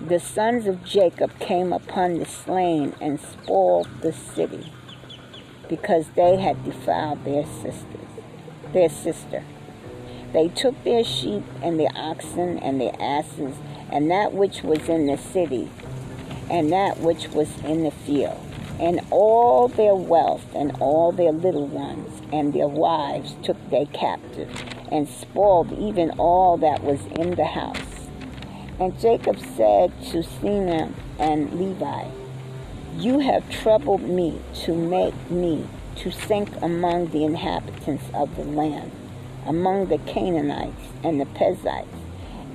The 0.00 0.18
sons 0.18 0.66
of 0.66 0.84
Jacob 0.84 1.38
came 1.38 1.72
upon 1.72 2.18
the 2.18 2.24
slain 2.24 2.94
and 3.00 3.20
spoiled 3.20 3.88
the 4.02 4.12
city, 4.12 4.72
because 5.68 6.06
they 6.16 6.36
had 6.36 6.64
defiled 6.64 7.24
their 7.24 7.46
sisters, 7.46 8.10
their 8.72 8.88
sister. 8.88 9.44
They 10.32 10.48
took 10.48 10.82
their 10.82 11.04
sheep 11.04 11.44
and 11.62 11.78
their 11.78 11.92
oxen 11.94 12.58
and 12.58 12.80
their 12.80 12.96
asses, 13.00 13.54
and 13.90 14.10
that 14.10 14.32
which 14.32 14.62
was 14.62 14.88
in 14.88 15.06
the 15.06 15.16
city, 15.16 15.70
and 16.50 16.72
that 16.72 16.98
which 16.98 17.28
was 17.28 17.48
in 17.62 17.84
the 17.84 17.90
field 17.90 18.38
and 18.80 19.00
all 19.10 19.68
their 19.68 19.94
wealth 19.94 20.44
and 20.54 20.76
all 20.80 21.10
their 21.10 21.32
little 21.32 21.66
ones 21.66 22.22
and 22.32 22.52
their 22.52 22.68
wives 22.68 23.34
took 23.42 23.56
they 23.70 23.86
captive, 23.86 24.50
and 24.92 25.08
spoiled 25.08 25.72
even 25.78 26.10
all 26.12 26.56
that 26.56 26.82
was 26.82 27.04
in 27.06 27.34
the 27.34 27.44
house. 27.44 28.08
And 28.78 28.98
Jacob 29.00 29.38
said 29.56 29.92
to 30.10 30.22
Simeon 30.22 30.94
and 31.18 31.52
Levi, 31.58 32.04
You 32.96 33.18
have 33.18 33.50
troubled 33.50 34.02
me 34.02 34.40
to 34.64 34.74
make 34.74 35.30
me 35.30 35.66
to 35.96 36.12
sink 36.12 36.50
among 36.62 37.08
the 37.08 37.24
inhabitants 37.24 38.04
of 38.14 38.34
the 38.36 38.44
land, 38.44 38.92
among 39.46 39.86
the 39.86 39.98
Canaanites 39.98 40.92
and 41.02 41.20
the 41.20 41.26
Perizzites, 41.26 41.88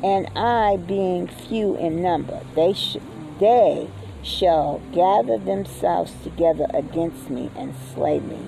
and 0.04 0.28
I 0.36 0.78
being 0.78 1.28
few 1.28 1.76
in 1.78 2.02
number, 2.02 2.42
they 2.56 2.74
sh- 2.74 2.98
they 3.40 3.90
shall 4.22 4.82
gather 4.92 5.38
themselves 5.38 6.14
together 6.24 6.68
against 6.74 7.30
me 7.30 7.50
and 7.56 7.74
slay 7.94 8.20
me, 8.20 8.40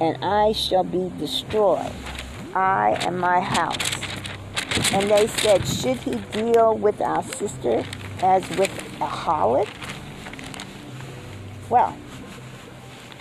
and 0.00 0.18
I 0.22 0.52
shall 0.52 0.84
be 0.84 1.12
destroyed, 1.18 1.92
I 2.54 2.98
and 3.02 3.18
my 3.18 3.40
house. 3.40 3.94
And 4.92 5.10
they 5.10 5.26
said, 5.26 5.66
Should 5.66 5.98
he 5.98 6.16
deal 6.32 6.76
with 6.76 7.00
our 7.00 7.22
sister 7.22 7.84
as 8.22 8.48
with 8.50 8.70
a 9.00 9.06
harlot? 9.06 9.68
Well, 11.70 11.96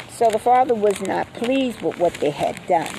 so 0.10 0.30
the 0.32 0.40
father 0.40 0.74
was 0.74 1.00
not 1.02 1.32
pleased 1.34 1.82
with 1.82 2.00
what 2.00 2.14
they 2.16 2.32
had 2.32 2.66
done. 2.68 2.94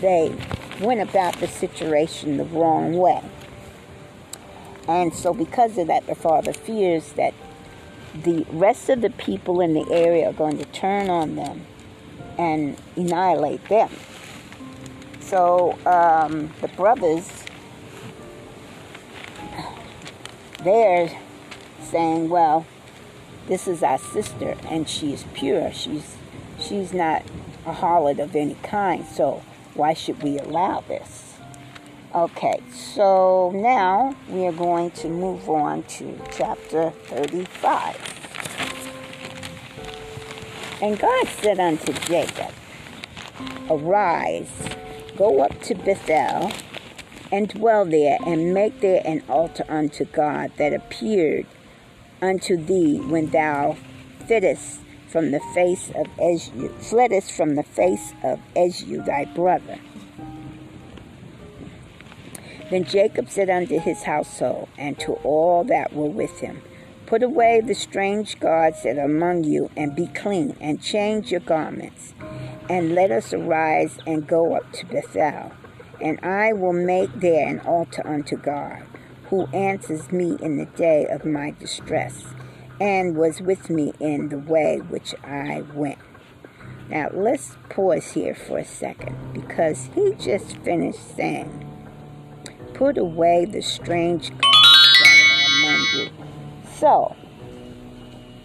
They 0.00 0.36
went 0.80 1.00
about 1.00 1.36
the 1.40 1.48
situation 1.48 2.36
the 2.36 2.44
wrong 2.44 2.96
way. 2.96 3.22
And 4.88 5.14
so, 5.14 5.34
because 5.34 5.78
of 5.78 5.88
that, 5.88 6.06
the 6.06 6.14
father 6.14 6.52
fears 6.52 7.12
that 7.14 7.34
the 8.14 8.46
rest 8.50 8.88
of 8.90 9.00
the 9.00 9.10
people 9.10 9.60
in 9.60 9.74
the 9.74 9.86
area 9.92 10.28
are 10.30 10.32
going 10.34 10.58
to 10.58 10.64
turn 10.66 11.10
on 11.10 11.36
them 11.36 11.66
and 12.38 12.76
annihilate 12.96 13.64
them. 13.68 13.90
So 15.20 15.78
um, 15.86 16.52
the 16.60 16.68
brothers, 16.68 17.30
they're 20.64 21.10
saying, 21.82 22.28
well, 22.30 22.66
This 23.46 23.68
is 23.68 23.82
our 23.82 23.98
sister, 23.98 24.56
and 24.70 24.88
she 24.88 25.12
is 25.12 25.24
pure. 25.34 25.70
She's 25.72 26.16
she's 26.58 26.94
not 26.94 27.22
a 27.66 27.74
harlot 27.74 28.18
of 28.18 28.34
any 28.34 28.54
kind. 28.62 29.04
So 29.06 29.42
why 29.74 29.92
should 29.94 30.22
we 30.22 30.38
allow 30.38 30.80
this? 30.88 31.33
Okay, 32.14 32.60
so 32.70 33.50
now 33.52 34.14
we 34.28 34.46
are 34.46 34.52
going 34.52 34.92
to 34.92 35.08
move 35.08 35.50
on 35.50 35.82
to 35.82 36.16
chapter 36.30 36.90
35. 37.06 37.96
And 40.80 40.96
God 40.96 41.26
said 41.26 41.58
unto 41.58 41.92
Jacob, 42.06 42.52
Arise, 43.68 44.48
go 45.16 45.40
up 45.40 45.60
to 45.62 45.74
Bethel, 45.74 46.52
and 47.32 47.48
dwell 47.48 47.84
there, 47.84 48.18
and 48.24 48.54
make 48.54 48.80
there 48.80 49.02
an 49.04 49.24
altar 49.28 49.64
unto 49.68 50.04
God 50.04 50.52
that 50.56 50.72
appeared 50.72 51.46
unto 52.22 52.56
thee 52.56 53.00
when 53.00 53.30
thou 53.30 53.76
fleddest 54.28 54.78
from 55.08 55.32
the 55.32 55.40
face 55.52 55.90
of 55.96 56.06
Esau, 56.20 56.68
fleddest 56.78 57.32
from 57.32 57.56
the 57.56 57.64
face 57.64 58.12
of 58.22 58.38
Esau 58.56 59.02
thy 59.04 59.24
brother. 59.24 59.80
Then 62.74 62.82
Jacob 62.82 63.30
said 63.30 63.50
unto 63.50 63.78
his 63.78 64.02
household 64.02 64.68
and 64.76 64.98
to 64.98 65.12
all 65.22 65.62
that 65.62 65.92
were 65.92 66.10
with 66.10 66.40
him, 66.40 66.60
Put 67.06 67.22
away 67.22 67.60
the 67.60 67.72
strange 67.72 68.40
gods 68.40 68.82
that 68.82 68.98
are 68.98 69.04
among 69.04 69.44
you, 69.44 69.70
and 69.76 69.94
be 69.94 70.08
clean, 70.08 70.56
and 70.60 70.82
change 70.82 71.30
your 71.30 71.38
garments, 71.38 72.14
and 72.68 72.92
let 72.92 73.12
us 73.12 73.32
arise 73.32 73.98
and 74.08 74.26
go 74.26 74.56
up 74.56 74.72
to 74.72 74.86
Bethel, 74.86 75.52
and 76.00 76.18
I 76.24 76.52
will 76.52 76.72
make 76.72 77.14
there 77.14 77.46
an 77.46 77.60
altar 77.60 78.04
unto 78.04 78.36
God, 78.36 78.82
who 79.30 79.46
answers 79.52 80.10
me 80.10 80.36
in 80.42 80.56
the 80.56 80.66
day 80.66 81.06
of 81.06 81.24
my 81.24 81.52
distress, 81.52 82.24
and 82.80 83.16
was 83.16 83.40
with 83.40 83.70
me 83.70 83.92
in 84.00 84.30
the 84.30 84.38
way 84.38 84.78
which 84.78 85.14
I 85.22 85.62
went. 85.74 86.00
Now 86.88 87.10
let's 87.12 87.56
pause 87.68 88.14
here 88.14 88.34
for 88.34 88.58
a 88.58 88.64
second, 88.64 89.16
because 89.32 89.90
he 89.94 90.14
just 90.14 90.56
finished 90.56 91.14
saying, 91.14 91.70
Put 92.74 92.98
away 92.98 93.44
the 93.44 93.62
strange 93.62 94.30
gods 94.30 94.98
among 95.58 95.86
you. 95.94 96.08
So, 96.76 97.16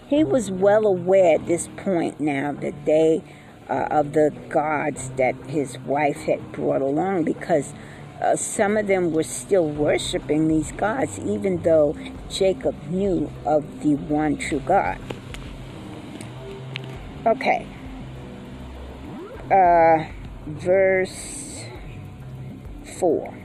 he 0.08 0.24
was 0.24 0.50
well 0.50 0.86
aware 0.86 1.34
at 1.34 1.46
this 1.46 1.68
point 1.76 2.20
now 2.20 2.52
that 2.52 2.84
they 2.84 3.22
uh, 3.68 3.86
of 3.90 4.12
the 4.12 4.32
gods 4.48 5.10
that 5.10 5.36
his 5.46 5.78
wife 5.80 6.22
had 6.22 6.52
brought 6.52 6.82
along 6.82 7.24
because 7.24 7.72
uh, 8.20 8.36
some 8.36 8.76
of 8.76 8.86
them 8.86 9.12
were 9.12 9.22
still 9.22 9.66
worshiping 9.66 10.48
these 10.48 10.72
gods, 10.72 11.18
even 11.20 11.62
though 11.62 11.96
Jacob 12.28 12.74
knew 12.88 13.30
of 13.46 13.82
the 13.82 13.94
one 13.94 14.36
true 14.36 14.60
God. 14.60 14.98
Okay. 17.24 17.66
Uh, 19.50 20.04
verse 20.46 21.64
4. 22.98 23.39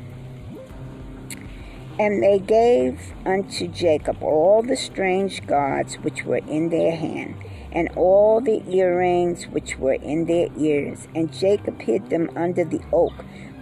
And 1.98 2.22
they 2.22 2.40
gave 2.40 3.14
unto 3.26 3.68
Jacob 3.68 4.22
all 4.22 4.62
the 4.62 4.76
strange 4.76 5.48
gods 5.48 5.96
which 5.96 6.26
were 6.26 6.42
in 6.48 6.70
their 6.70 6.94
hand, 6.94 7.36
and 7.72 7.90
all 7.96 8.42
the 8.42 8.62
earrings 8.70 9.46
which 9.46 9.78
were 9.78 9.94
in 9.94 10.26
their 10.26 10.50
ears. 10.58 11.08
And 11.16 11.34
Jacob 11.34 11.82
hid 11.82 12.10
them 12.10 12.30
under 12.36 12.66
the 12.66 12.82
oak 12.92 13.14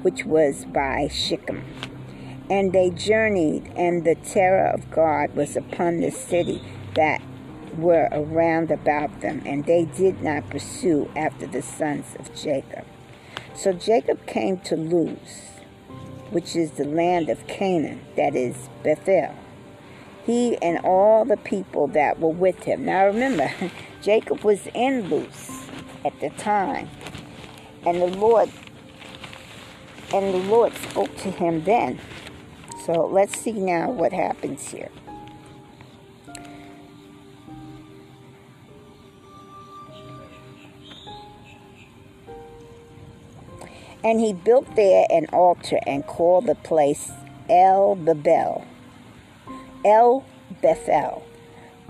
which 0.01 0.25
was 0.25 0.65
by 0.65 1.07
Shechem. 1.09 1.63
And 2.49 2.73
they 2.73 2.89
journeyed, 2.89 3.71
and 3.75 4.03
the 4.03 4.15
terror 4.15 4.67
of 4.67 4.89
God 4.91 5.35
was 5.35 5.55
upon 5.55 6.01
the 6.01 6.11
city 6.11 6.61
that 6.95 7.21
were 7.77 8.09
around 8.11 8.71
about 8.71 9.21
them, 9.21 9.41
and 9.45 9.65
they 9.65 9.85
did 9.85 10.21
not 10.21 10.49
pursue 10.49 11.09
after 11.15 11.47
the 11.47 11.61
sons 11.61 12.15
of 12.19 12.33
Jacob. 12.35 12.85
So 13.55 13.73
Jacob 13.73 14.25
came 14.25 14.57
to 14.61 14.75
Luz 14.75 15.52
which 16.33 16.55
is 16.55 16.71
the 16.71 16.85
land 16.85 17.29
of 17.29 17.45
Canaan, 17.47 18.01
that 18.15 18.35
is 18.35 18.55
Bethel. 18.83 19.35
He 20.25 20.57
and 20.57 20.79
all 20.79 21.25
the 21.25 21.37
people 21.37 21.87
that 21.87 22.19
were 22.19 22.29
with 22.29 22.63
him. 22.63 22.85
Now 22.85 23.05
remember, 23.05 23.51
Jacob 24.01 24.41
was 24.41 24.67
in 24.73 25.09
Luz 25.09 25.69
at 26.03 26.19
the 26.19 26.29
time, 26.31 26.89
and 27.85 28.01
the 28.01 28.07
Lord 28.07 28.49
and 30.13 30.33
the 30.33 30.39
Lord 30.49 30.73
spoke 30.75 31.15
to 31.17 31.31
him 31.31 31.63
then. 31.63 31.99
So 32.85 33.05
let's 33.05 33.37
see 33.39 33.53
now 33.53 33.89
what 33.89 34.11
happens 34.11 34.69
here. 34.69 34.89
And 44.03 44.19
he 44.19 44.33
built 44.33 44.75
there 44.75 45.05
an 45.09 45.27
altar 45.31 45.79
and 45.87 46.05
called 46.05 46.47
the 46.47 46.55
place 46.55 47.11
El 47.49 47.95
Bethel, 47.95 48.65
El 49.85 50.25
Bethel, 50.61 51.25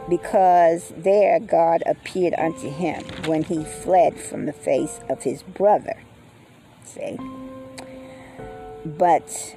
because 0.10 0.93
there 0.95 1.39
God 1.39 1.82
appeared 1.86 2.36
unto 2.38 2.69
him 2.69 3.04
when 3.26 3.43
he 3.43 3.63
fled 3.63 4.19
from 4.19 4.45
the 4.45 4.54
face 4.54 4.99
of 5.10 5.23
his 5.23 5.41
brother. 5.41 6.04
See? 6.86 7.17
But 8.86 9.56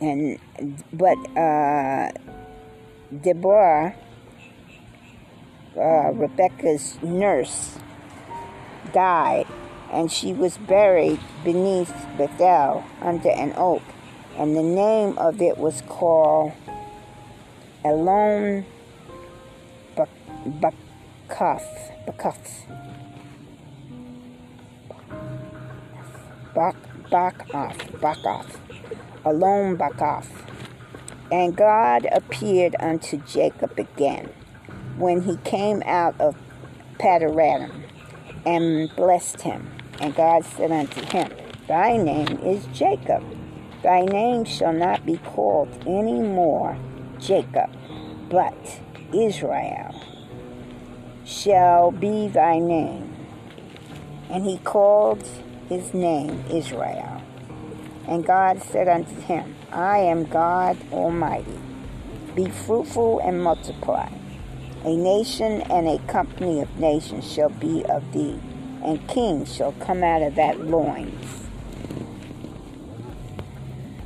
and 0.00 0.38
but 0.92 1.16
uh, 1.38 2.10
Deborah, 3.22 3.94
uh, 5.76 6.10
Rebecca's 6.12 6.98
nurse, 7.02 7.78
died 8.92 9.46
and 9.94 10.10
she 10.10 10.32
was 10.32 10.58
buried 10.58 11.20
beneath 11.44 11.94
Bethel 12.18 12.84
under 13.00 13.30
an 13.30 13.54
oak, 13.56 13.82
and 14.36 14.56
the 14.56 14.62
name 14.62 15.16
of 15.16 15.40
it 15.40 15.56
was 15.56 15.82
called 15.82 16.52
Elon 17.84 18.66
Bakuth. 19.96 20.74
Bakuth. 22.06 22.66
Bak 26.54 26.76
Bakoff. 27.10 27.76
Bakoff. 28.00 28.58
Alone 29.24 29.76
Bakoff. 29.76 30.28
And 31.32 31.56
God 31.56 32.06
appeared 32.12 32.76
unto 32.80 33.18
Jacob 33.18 33.78
again 33.78 34.30
when 34.96 35.22
he 35.22 35.36
came 35.38 35.82
out 35.86 36.20
of 36.20 36.36
Padanaram 36.98 37.84
and 38.44 38.94
blessed 38.94 39.40
him. 39.40 39.73
And 40.00 40.14
God 40.14 40.44
said 40.44 40.72
unto 40.72 41.04
him, 41.06 41.30
Thy 41.66 41.96
name 41.96 42.38
is 42.38 42.66
Jacob. 42.72 43.22
Thy 43.82 44.02
name 44.04 44.44
shall 44.44 44.72
not 44.72 45.06
be 45.06 45.18
called 45.18 45.68
any 45.86 46.20
more 46.20 46.76
Jacob, 47.18 47.70
but 48.28 48.80
Israel 49.12 49.94
shall 51.24 51.90
be 51.90 52.28
thy 52.28 52.58
name. 52.58 53.14
And 54.30 54.44
he 54.44 54.58
called 54.58 55.26
his 55.68 55.94
name 55.94 56.44
Israel. 56.50 57.22
And 58.06 58.26
God 58.26 58.62
said 58.62 58.88
unto 58.88 59.14
him, 59.22 59.54
I 59.70 59.98
am 59.98 60.24
God 60.24 60.76
Almighty. 60.92 61.58
Be 62.34 62.48
fruitful 62.50 63.20
and 63.20 63.42
multiply. 63.42 64.10
A 64.84 64.96
nation 64.96 65.62
and 65.62 65.88
a 65.88 65.98
company 66.06 66.60
of 66.60 66.78
nations 66.78 67.30
shall 67.30 67.48
be 67.48 67.84
of 67.86 68.12
thee 68.12 68.38
and 68.84 69.08
kings 69.08 69.54
shall 69.54 69.72
come 69.72 70.04
out 70.04 70.22
of 70.22 70.34
that 70.34 70.60
loins. 70.60 71.48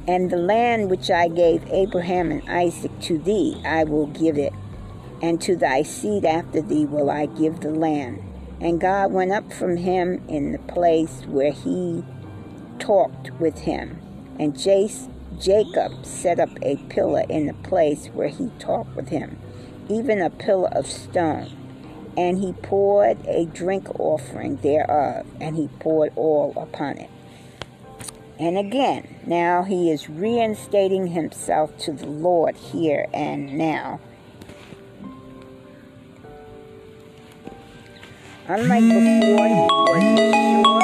And 0.07 0.31
the 0.31 0.39
land 0.39 0.89
which 0.89 1.11
I 1.11 1.29
gave 1.29 1.67
Abraham 1.71 2.31
and 2.31 2.49
Isaac 2.49 2.99
to 3.03 3.19
thee, 3.19 3.61
I 3.67 3.85
will 3.85 4.07
give 4.07 4.39
it, 4.39 4.55
and 5.21 5.41
to 5.43 5.57
thy 5.57 5.83
seed 5.83 6.25
after 6.25 6.63
thee 6.63 6.87
will 6.87 7.11
I 7.11 7.27
give 7.27 7.61
the 7.61 7.71
land. 7.71 8.23
And 8.61 8.81
God 8.81 9.13
went 9.13 9.33
up 9.33 9.53
from 9.53 9.77
him 9.77 10.23
in 10.29 10.53
the 10.53 10.59
place 10.61 11.23
where 11.27 11.53
he 11.53 12.03
talked 12.79 13.31
with 13.39 13.59
him. 13.59 14.01
And 14.39 14.59
Jacob 14.59 16.07
set 16.07 16.41
up 16.41 16.51
a 16.63 16.77
pillar 16.89 17.25
in 17.29 17.47
the 17.47 17.55
place 17.55 18.07
where 18.07 18.29
he 18.29 18.49
talked 18.59 18.97
with 18.97 19.09
him, 19.09 19.39
even 19.89 20.23
a 20.23 20.31
pillar 20.31 20.71
of 20.71 20.87
stone 20.87 21.51
and 22.19 22.39
he 22.39 22.53
poured 22.53 23.25
a 23.29 23.47
drink 23.47 23.89
offering 24.01 24.57
thereof, 24.57 25.25
and 25.41 25.55
he 25.55 25.69
poured 25.79 26.13
oil 26.19 26.53
upon 26.57 26.99
it. 26.99 27.09
And 28.41 28.59
again, 28.59 29.21
now 29.25 29.63
he 29.63 29.93
is 29.93 30.11
reinstating 30.11 31.07
himself 31.07 31.79
to 31.79 31.93
the 31.93 32.07
Lord 32.07 32.57
here 32.57 33.07
and 33.15 33.57
now. 33.57 34.01
Unlike 38.49 38.83
before, 38.83 39.49
he 40.01 40.17
was 40.67 40.83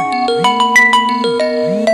sure. 1.88 1.93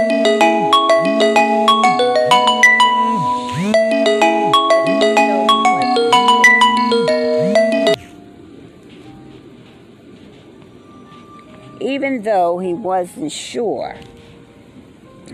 Even 12.01 12.23
though 12.23 12.59
he 12.59 12.73
wasn't 12.73 13.31
sure, 13.31 13.95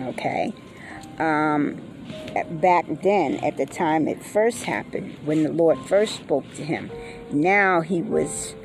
okay, 0.01 0.53
um, 1.21 1.81
back 2.61 2.85
then 3.05 3.37
at 3.37 3.57
the 3.57 3.67
time 3.67 4.09
it 4.09 4.21
first 4.21 4.65
happened, 4.65 5.15
when 5.25 5.45
the 5.45 5.53
Lord 5.53 5.79
first 5.87 6.17
spoke 6.17 6.45
to 6.55 6.65
him, 6.65 6.91
now 7.31 7.83
he 7.83 8.03
was 8.03 8.57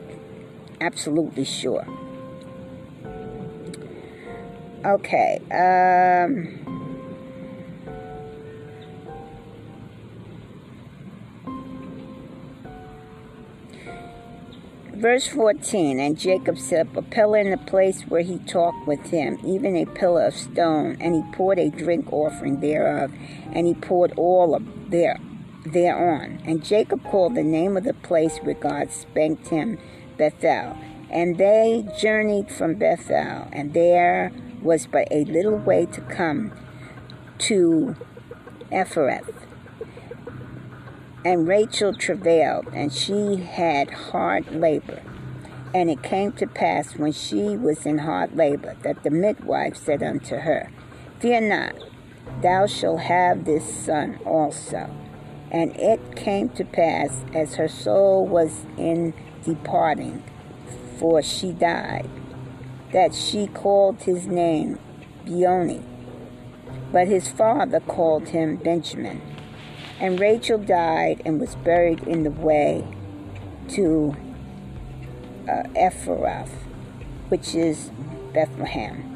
absolutely 0.79 1.45
sure. 1.45 1.85
Okay, 4.83 5.39
um, 5.51 6.60
Verse 15.01 15.25
14 15.29 15.99
And 15.99 16.15
Jacob 16.15 16.59
set 16.59 16.85
up 16.85 16.95
a 16.95 17.01
pillar 17.01 17.39
in 17.39 17.49
the 17.49 17.57
place 17.57 18.03
where 18.03 18.21
he 18.21 18.37
talked 18.37 18.85
with 18.87 18.99
him, 19.07 19.39
even 19.43 19.75
a 19.75 19.87
pillar 19.87 20.27
of 20.27 20.35
stone, 20.35 20.95
and 21.01 21.15
he 21.15 21.23
poured 21.33 21.57
a 21.57 21.71
drink 21.71 22.13
offering 22.13 22.59
thereof, 22.59 23.11
and 23.51 23.65
he 23.65 23.73
poured 23.73 24.13
all 24.15 24.53
of 24.53 24.61
there 24.91 25.17
thereon. 25.65 26.39
And 26.45 26.63
Jacob 26.63 27.03
called 27.03 27.33
the 27.33 27.41
name 27.41 27.77
of 27.77 27.83
the 27.83 27.95
place 27.95 28.37
where 28.43 28.53
God 28.53 28.91
spanked 28.91 29.47
him 29.47 29.79
Bethel. 30.17 30.77
And 31.09 31.39
they 31.39 31.83
journeyed 31.99 32.51
from 32.51 32.75
Bethel, 32.75 33.49
and 33.51 33.73
there 33.73 34.31
was 34.61 34.85
but 34.85 35.07
a 35.09 35.25
little 35.25 35.57
way 35.57 35.87
to 35.87 36.01
come 36.01 36.51
to 37.39 37.95
Ephrath. 38.71 39.33
And 41.23 41.47
Rachel 41.47 41.93
travailed, 41.93 42.67
and 42.73 42.91
she 42.91 43.35
had 43.35 43.91
hard 43.91 44.51
labor. 44.55 45.03
And 45.73 45.89
it 45.89 46.01
came 46.01 46.31
to 46.33 46.47
pass 46.47 46.97
when 46.97 47.11
she 47.11 47.55
was 47.55 47.85
in 47.85 47.99
hard 47.99 48.35
labor 48.35 48.75
that 48.81 49.03
the 49.03 49.11
midwife 49.11 49.77
said 49.77 50.01
unto 50.01 50.37
her, 50.37 50.71
Fear 51.19 51.41
not, 51.41 51.75
thou 52.41 52.65
shalt 52.65 53.01
have 53.01 53.45
this 53.45 53.85
son 53.85 54.19
also. 54.25 54.89
And 55.51 55.75
it 55.75 56.15
came 56.15 56.49
to 56.49 56.65
pass 56.65 57.23
as 57.35 57.55
her 57.55 57.67
soul 57.67 58.25
was 58.25 58.65
in 58.75 59.13
departing, 59.43 60.23
for 60.97 61.21
she 61.21 61.51
died, 61.51 62.09
that 62.93 63.13
she 63.13 63.45
called 63.45 64.01
his 64.01 64.25
name 64.25 64.79
Benoni. 65.23 65.83
But 66.91 67.07
his 67.07 67.29
father 67.29 67.79
called 67.79 68.29
him 68.29 68.55
Benjamin. 68.55 69.21
And 70.01 70.19
Rachel 70.19 70.57
died 70.57 71.21
and 71.25 71.39
was 71.39 71.53
buried 71.53 72.01
in 72.07 72.23
the 72.23 72.31
way 72.31 72.83
to 73.69 74.15
uh, 75.47 75.61
Ephrath, 75.75 76.49
which 77.29 77.53
is 77.53 77.91
Bethlehem. 78.33 79.07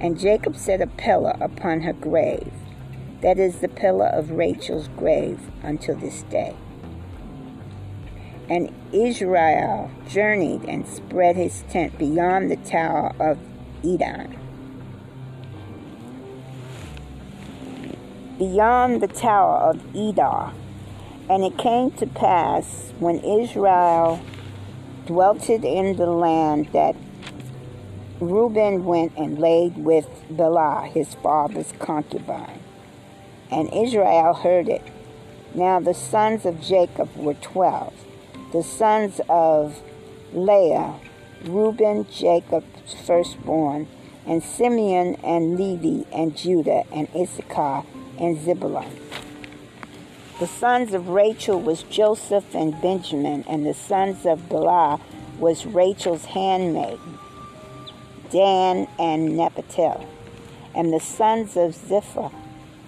And 0.00 0.18
Jacob 0.18 0.56
set 0.56 0.80
a 0.80 0.86
pillar 0.86 1.36
upon 1.38 1.82
her 1.82 1.92
grave. 1.92 2.50
That 3.20 3.38
is 3.38 3.56
the 3.56 3.68
pillar 3.68 4.06
of 4.06 4.30
Rachel's 4.30 4.88
grave 4.96 5.38
until 5.62 5.96
this 5.96 6.22
day. 6.22 6.56
And 8.48 8.74
Israel 8.90 9.90
journeyed 10.08 10.64
and 10.64 10.88
spread 10.88 11.36
his 11.36 11.62
tent 11.68 11.98
beyond 11.98 12.50
the 12.50 12.56
tower 12.56 13.14
of 13.20 13.38
Edom 13.84 14.47
beyond 18.38 19.02
the 19.02 19.08
tower 19.08 19.56
of 19.56 19.76
Edar. 19.92 20.54
And 21.28 21.44
it 21.44 21.58
came 21.58 21.90
to 21.92 22.06
pass 22.06 22.92
when 22.98 23.18
Israel 23.18 24.20
dwelt 25.06 25.50
in 25.50 25.96
the 25.96 26.06
land 26.06 26.68
that 26.72 26.96
Reuben 28.20 28.84
went 28.84 29.16
and 29.16 29.38
laid 29.38 29.76
with 29.76 30.06
Bilhah, 30.30 30.90
his 30.90 31.14
father's 31.16 31.72
concubine. 31.78 32.60
And 33.50 33.72
Israel 33.72 34.34
heard 34.34 34.68
it. 34.68 34.82
Now 35.54 35.80
the 35.80 35.94
sons 35.94 36.44
of 36.44 36.60
Jacob 36.60 37.14
were 37.16 37.34
twelve. 37.34 37.94
The 38.52 38.62
sons 38.62 39.20
of 39.28 39.82
Leah, 40.32 40.94
Reuben, 41.44 42.06
Jacob's 42.10 42.94
firstborn, 43.06 43.88
and 44.26 44.42
Simeon 44.42 45.16
and 45.22 45.58
Levi 45.58 46.08
and 46.12 46.36
Judah 46.36 46.84
and 46.92 47.08
Issachar 47.14 47.84
and 48.18 48.38
Zebulun. 48.40 48.88
The 50.38 50.46
sons 50.46 50.94
of 50.94 51.08
Rachel 51.08 51.60
was 51.60 51.82
Joseph 51.82 52.54
and 52.54 52.80
Benjamin, 52.80 53.44
and 53.48 53.66
the 53.66 53.74
sons 53.74 54.24
of 54.24 54.48
Bilhah 54.48 55.00
was 55.38 55.66
Rachel's 55.66 56.26
handmaid, 56.26 56.98
Dan 58.30 58.86
and 58.98 59.36
Naphtali. 59.36 60.06
And 60.74 60.92
the 60.92 61.00
sons 61.00 61.56
of 61.56 61.74
Zilpah, 61.74 62.30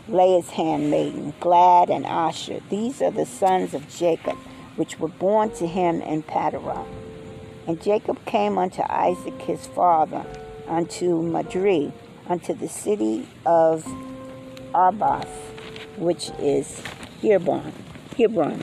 Leah's 0.06 0.50
handmaiden, 0.50 1.34
Gad 1.40 1.90
and 1.90 2.06
Asher. 2.06 2.60
These 2.70 3.02
are 3.02 3.10
the 3.10 3.26
sons 3.26 3.74
of 3.74 3.88
Jacob, 3.88 4.36
which 4.76 5.00
were 5.00 5.08
born 5.08 5.50
to 5.56 5.66
him 5.66 6.00
in 6.02 6.22
Paddan. 6.22 6.86
And 7.66 7.82
Jacob 7.82 8.24
came 8.26 8.58
unto 8.58 8.82
Isaac 8.82 9.40
his 9.42 9.66
father, 9.66 10.24
unto 10.68 11.20
Mamre, 11.22 11.92
unto 12.28 12.54
the 12.54 12.68
city 12.68 13.26
of 13.44 13.84
Arbath, 14.74 15.28
which 15.96 16.30
is 16.38 16.82
Hebron, 17.22 17.72
Hebron, 18.16 18.60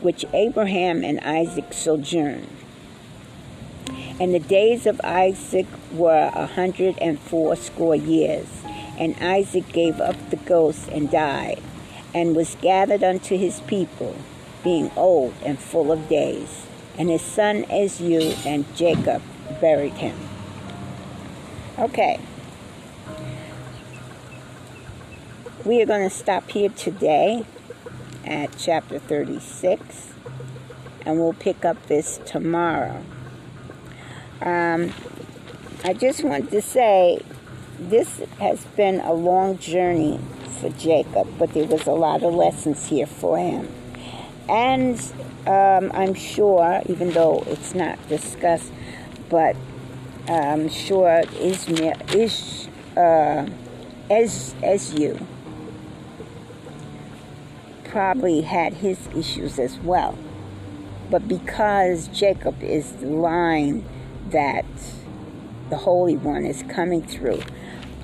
which 0.00 0.24
Abraham 0.32 1.04
and 1.04 1.20
Isaac 1.20 1.72
sojourned. 1.72 2.48
And 4.20 4.34
the 4.34 4.38
days 4.38 4.86
of 4.86 5.00
Isaac 5.02 5.66
were 5.92 6.30
a 6.34 6.46
hundred 6.46 6.98
and 6.98 7.18
fourscore 7.18 7.96
years. 7.96 8.46
And 8.98 9.16
Isaac 9.18 9.68
gave 9.72 9.98
up 9.98 10.16
the 10.28 10.36
ghost 10.36 10.88
and 10.88 11.10
died, 11.10 11.62
and 12.14 12.36
was 12.36 12.54
gathered 12.60 13.02
unto 13.02 13.38
his 13.38 13.60
people, 13.60 14.14
being 14.62 14.90
old 14.94 15.32
and 15.42 15.58
full 15.58 15.90
of 15.90 16.06
days. 16.10 16.66
And 16.98 17.08
his 17.08 17.22
son 17.22 17.64
Esau 17.72 18.36
and 18.46 18.66
Jacob 18.76 19.22
buried 19.58 19.94
him. 19.94 20.18
Okay, 21.78 22.20
We 25.70 25.80
are 25.82 25.86
going 25.86 26.02
to 26.02 26.12
stop 26.12 26.50
here 26.50 26.70
today 26.70 27.44
at 28.24 28.58
chapter 28.58 28.98
36, 28.98 30.08
and 31.06 31.16
we'll 31.20 31.32
pick 31.32 31.64
up 31.64 31.86
this 31.86 32.18
tomorrow. 32.26 33.04
Um, 34.42 34.92
I 35.84 35.92
just 35.92 36.24
want 36.24 36.50
to 36.50 36.60
say 36.60 37.20
this 37.78 38.18
has 38.40 38.64
been 38.64 38.98
a 38.98 39.12
long 39.12 39.58
journey 39.58 40.18
for 40.60 40.70
Jacob, 40.70 41.28
but 41.38 41.54
there 41.54 41.66
was 41.66 41.86
a 41.86 41.92
lot 41.92 42.24
of 42.24 42.34
lessons 42.34 42.88
here 42.88 43.06
for 43.06 43.38
him. 43.38 43.68
And 44.48 45.00
um, 45.46 45.92
I'm 45.94 46.14
sure, 46.14 46.82
even 46.86 47.10
though 47.10 47.44
it's 47.46 47.76
not 47.76 48.08
discussed, 48.08 48.72
but 49.28 49.54
I'm 50.26 50.68
sure 50.68 51.22
Ishmael, 51.38 51.94
Ish, 52.12 52.66
uh, 52.96 53.46
as 54.10 54.56
as 54.64 54.94
you 54.94 55.28
probably 57.90 58.42
had 58.42 58.74
his 58.74 59.08
issues 59.16 59.58
as 59.58 59.78
well. 59.78 60.16
But 61.10 61.26
because 61.26 62.06
Jacob 62.08 62.62
is 62.62 62.92
the 62.92 63.08
line 63.08 63.84
that 64.30 64.64
the 65.70 65.76
Holy 65.76 66.16
One 66.16 66.44
is 66.46 66.62
coming 66.68 67.02
through, 67.02 67.42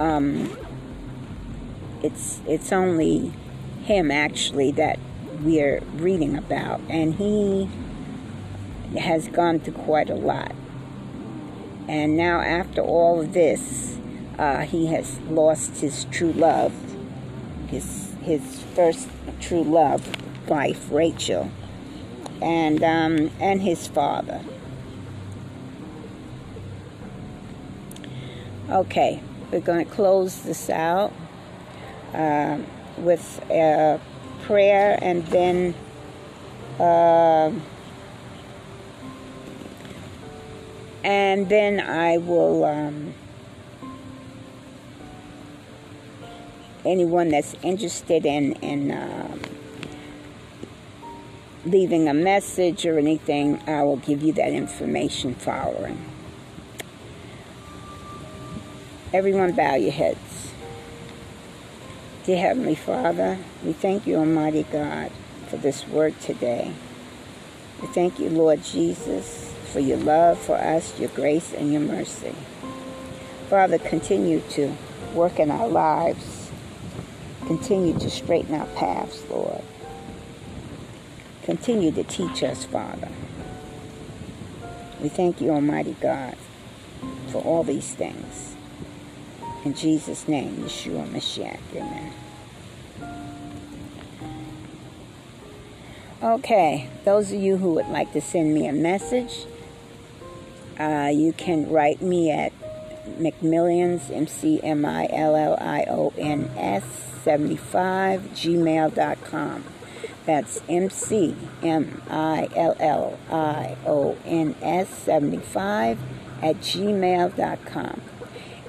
um, 0.00 0.56
it's 2.02 2.40
it's 2.46 2.72
only 2.72 3.32
him 3.84 4.10
actually 4.10 4.72
that 4.72 4.98
we're 5.40 5.80
reading 5.94 6.36
about, 6.36 6.80
and 6.88 7.14
he 7.14 7.68
has 8.98 9.28
gone 9.28 9.60
through 9.60 9.74
quite 9.74 10.10
a 10.10 10.14
lot. 10.14 10.52
And 11.88 12.16
now, 12.16 12.40
after 12.40 12.80
all 12.80 13.20
of 13.20 13.32
this, 13.32 13.98
uh, 14.36 14.62
he 14.62 14.86
has 14.86 15.20
lost 15.30 15.78
his 15.78 16.06
true 16.10 16.32
love, 16.32 16.72
his 17.68 18.05
his 18.26 18.62
first 18.74 19.08
true 19.40 19.62
love 19.62 20.04
wife, 20.48 20.90
Rachel, 20.90 21.50
and 22.42 22.82
um, 22.82 23.30
and 23.40 23.62
his 23.62 23.86
father. 23.86 24.42
Okay, 28.68 29.22
we're 29.52 29.60
going 29.60 29.86
to 29.86 29.90
close 29.90 30.42
this 30.42 30.68
out 30.68 31.12
uh, 32.12 32.58
with 32.98 33.40
a 33.48 34.00
prayer, 34.42 34.98
and 35.00 35.24
then. 35.28 35.74
Uh, 36.80 37.52
and 41.04 41.48
then 41.48 41.78
I 41.78 42.18
will 42.18 42.64
um, 42.64 43.14
anyone 46.86 47.28
that's 47.28 47.54
interested 47.62 48.24
in 48.24 48.52
in 48.54 48.92
um, 48.92 49.40
leaving 51.66 52.08
a 52.08 52.14
message 52.14 52.86
or 52.86 52.98
anything, 52.98 53.60
I 53.66 53.82
will 53.82 53.96
give 53.96 54.22
you 54.22 54.32
that 54.34 54.52
information 54.52 55.34
following. 55.34 56.04
Everyone 59.12 59.52
bow 59.52 59.74
your 59.74 59.92
heads. 59.92 60.52
Dear 62.24 62.38
Heavenly 62.38 62.74
Father, 62.74 63.38
we 63.64 63.72
thank 63.72 64.06
you, 64.06 64.16
Almighty 64.16 64.64
God, 64.64 65.12
for 65.48 65.56
this 65.56 65.86
word 65.86 66.18
today. 66.20 66.72
We 67.80 67.88
thank 67.88 68.18
you, 68.18 68.30
Lord 68.30 68.64
Jesus, 68.64 69.54
for 69.72 69.80
your 69.80 69.98
love 69.98 70.38
for 70.38 70.56
us, 70.56 70.98
your 70.98 71.10
grace, 71.10 71.52
and 71.52 71.72
your 71.72 71.82
mercy. 71.82 72.34
Father, 73.48 73.78
continue 73.78 74.40
to 74.50 74.76
work 75.14 75.38
in 75.38 75.50
our 75.50 75.68
lives. 75.68 76.35
Continue 77.46 77.96
to 78.00 78.10
straighten 78.10 78.56
our 78.56 78.66
paths, 78.66 79.22
Lord. 79.30 79.62
Continue 81.44 81.92
to 81.92 82.02
teach 82.02 82.42
us, 82.42 82.64
Father. 82.64 83.08
We 85.00 85.08
thank 85.08 85.40
you, 85.40 85.50
Almighty 85.50 85.94
God, 86.00 86.36
for 87.28 87.40
all 87.42 87.62
these 87.62 87.94
things. 87.94 88.56
In 89.64 89.74
Jesus' 89.74 90.26
name, 90.26 90.56
Yeshua 90.56 91.06
Mashiach, 91.08 91.60
amen. 91.72 92.12
Okay, 96.20 96.88
those 97.04 97.30
of 97.30 97.40
you 97.40 97.58
who 97.58 97.74
would 97.74 97.86
like 97.86 98.12
to 98.14 98.20
send 98.20 98.54
me 98.54 98.66
a 98.66 98.72
message, 98.72 99.46
uh, 100.80 101.12
you 101.14 101.32
can 101.32 101.70
write 101.70 102.02
me 102.02 102.32
at 102.32 102.52
McMillions, 103.20 104.10
M 104.10 104.26
C 104.26 104.60
M 104.64 104.84
I 104.84 105.08
L 105.12 105.36
L 105.36 105.56
I 105.60 105.84
O 105.88 106.12
N 106.18 106.50
S 106.56 106.82
75 107.26 108.20
gmail.com. 108.34 109.64
That's 110.26 110.62
M 110.68 110.90
C 110.90 111.34
M 111.60 112.00
I 112.08 112.48
L 112.54 112.76
L 112.78 113.18
I 113.28 113.76
O 113.84 114.16
N 114.24 114.54
S 114.62 114.88
75 114.90 115.98
at 116.40 116.54
gmail.com. 116.60 118.00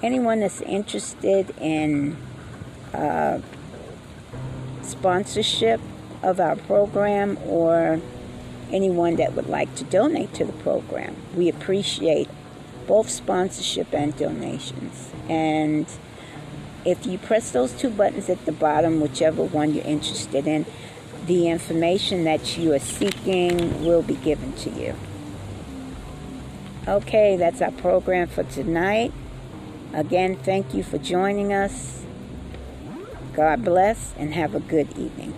Anyone 0.02 0.40
that's 0.40 0.62
interested 0.62 1.54
in 1.62 2.18
uh, 2.96 3.42
sponsorship 4.82 5.80
of 6.24 6.40
our 6.40 6.56
program 6.56 7.38
or 7.46 8.02
anyone 8.72 9.18
that 9.18 9.34
would 9.34 9.48
like 9.48 9.76
to 9.76 9.84
donate 9.84 10.34
to 10.34 10.46
the 10.46 10.54
program, 10.54 11.16
we 11.36 11.48
appreciate 11.48 12.28
both 12.88 13.08
sponsorship 13.08 13.94
and 13.94 14.18
donations. 14.18 15.12
And 15.30 15.86
if 16.88 17.06
you 17.06 17.18
press 17.18 17.52
those 17.52 17.74
two 17.74 17.90
buttons 17.90 18.30
at 18.30 18.46
the 18.46 18.52
bottom, 18.54 19.02
whichever 19.02 19.44
one 19.44 19.74
you're 19.74 19.84
interested 19.84 20.48
in, 20.48 20.66
the 21.26 21.50
information 21.50 22.24
that 22.24 22.58
you 22.58 22.74
are 22.74 22.80
seeking 22.80 23.84
will 23.84 24.02
be 24.02 24.16
given 24.16 24.54
to 24.54 24.70
you. 24.70 24.96
Okay, 26.88 27.36
that's 27.36 27.62
our 27.62 27.72
program 27.72 28.30
for 28.30 28.44
tonight. 28.44 29.12
Again, 29.94 30.38
thank 30.38 30.74
you 30.74 30.82
for 30.82 30.98
joining 30.98 31.52
us. 31.52 32.06
God 33.34 33.66
bless 33.66 34.14
and 34.16 34.34
have 34.34 34.56
a 34.56 34.62
good 34.62 34.98
evening. 34.98 35.34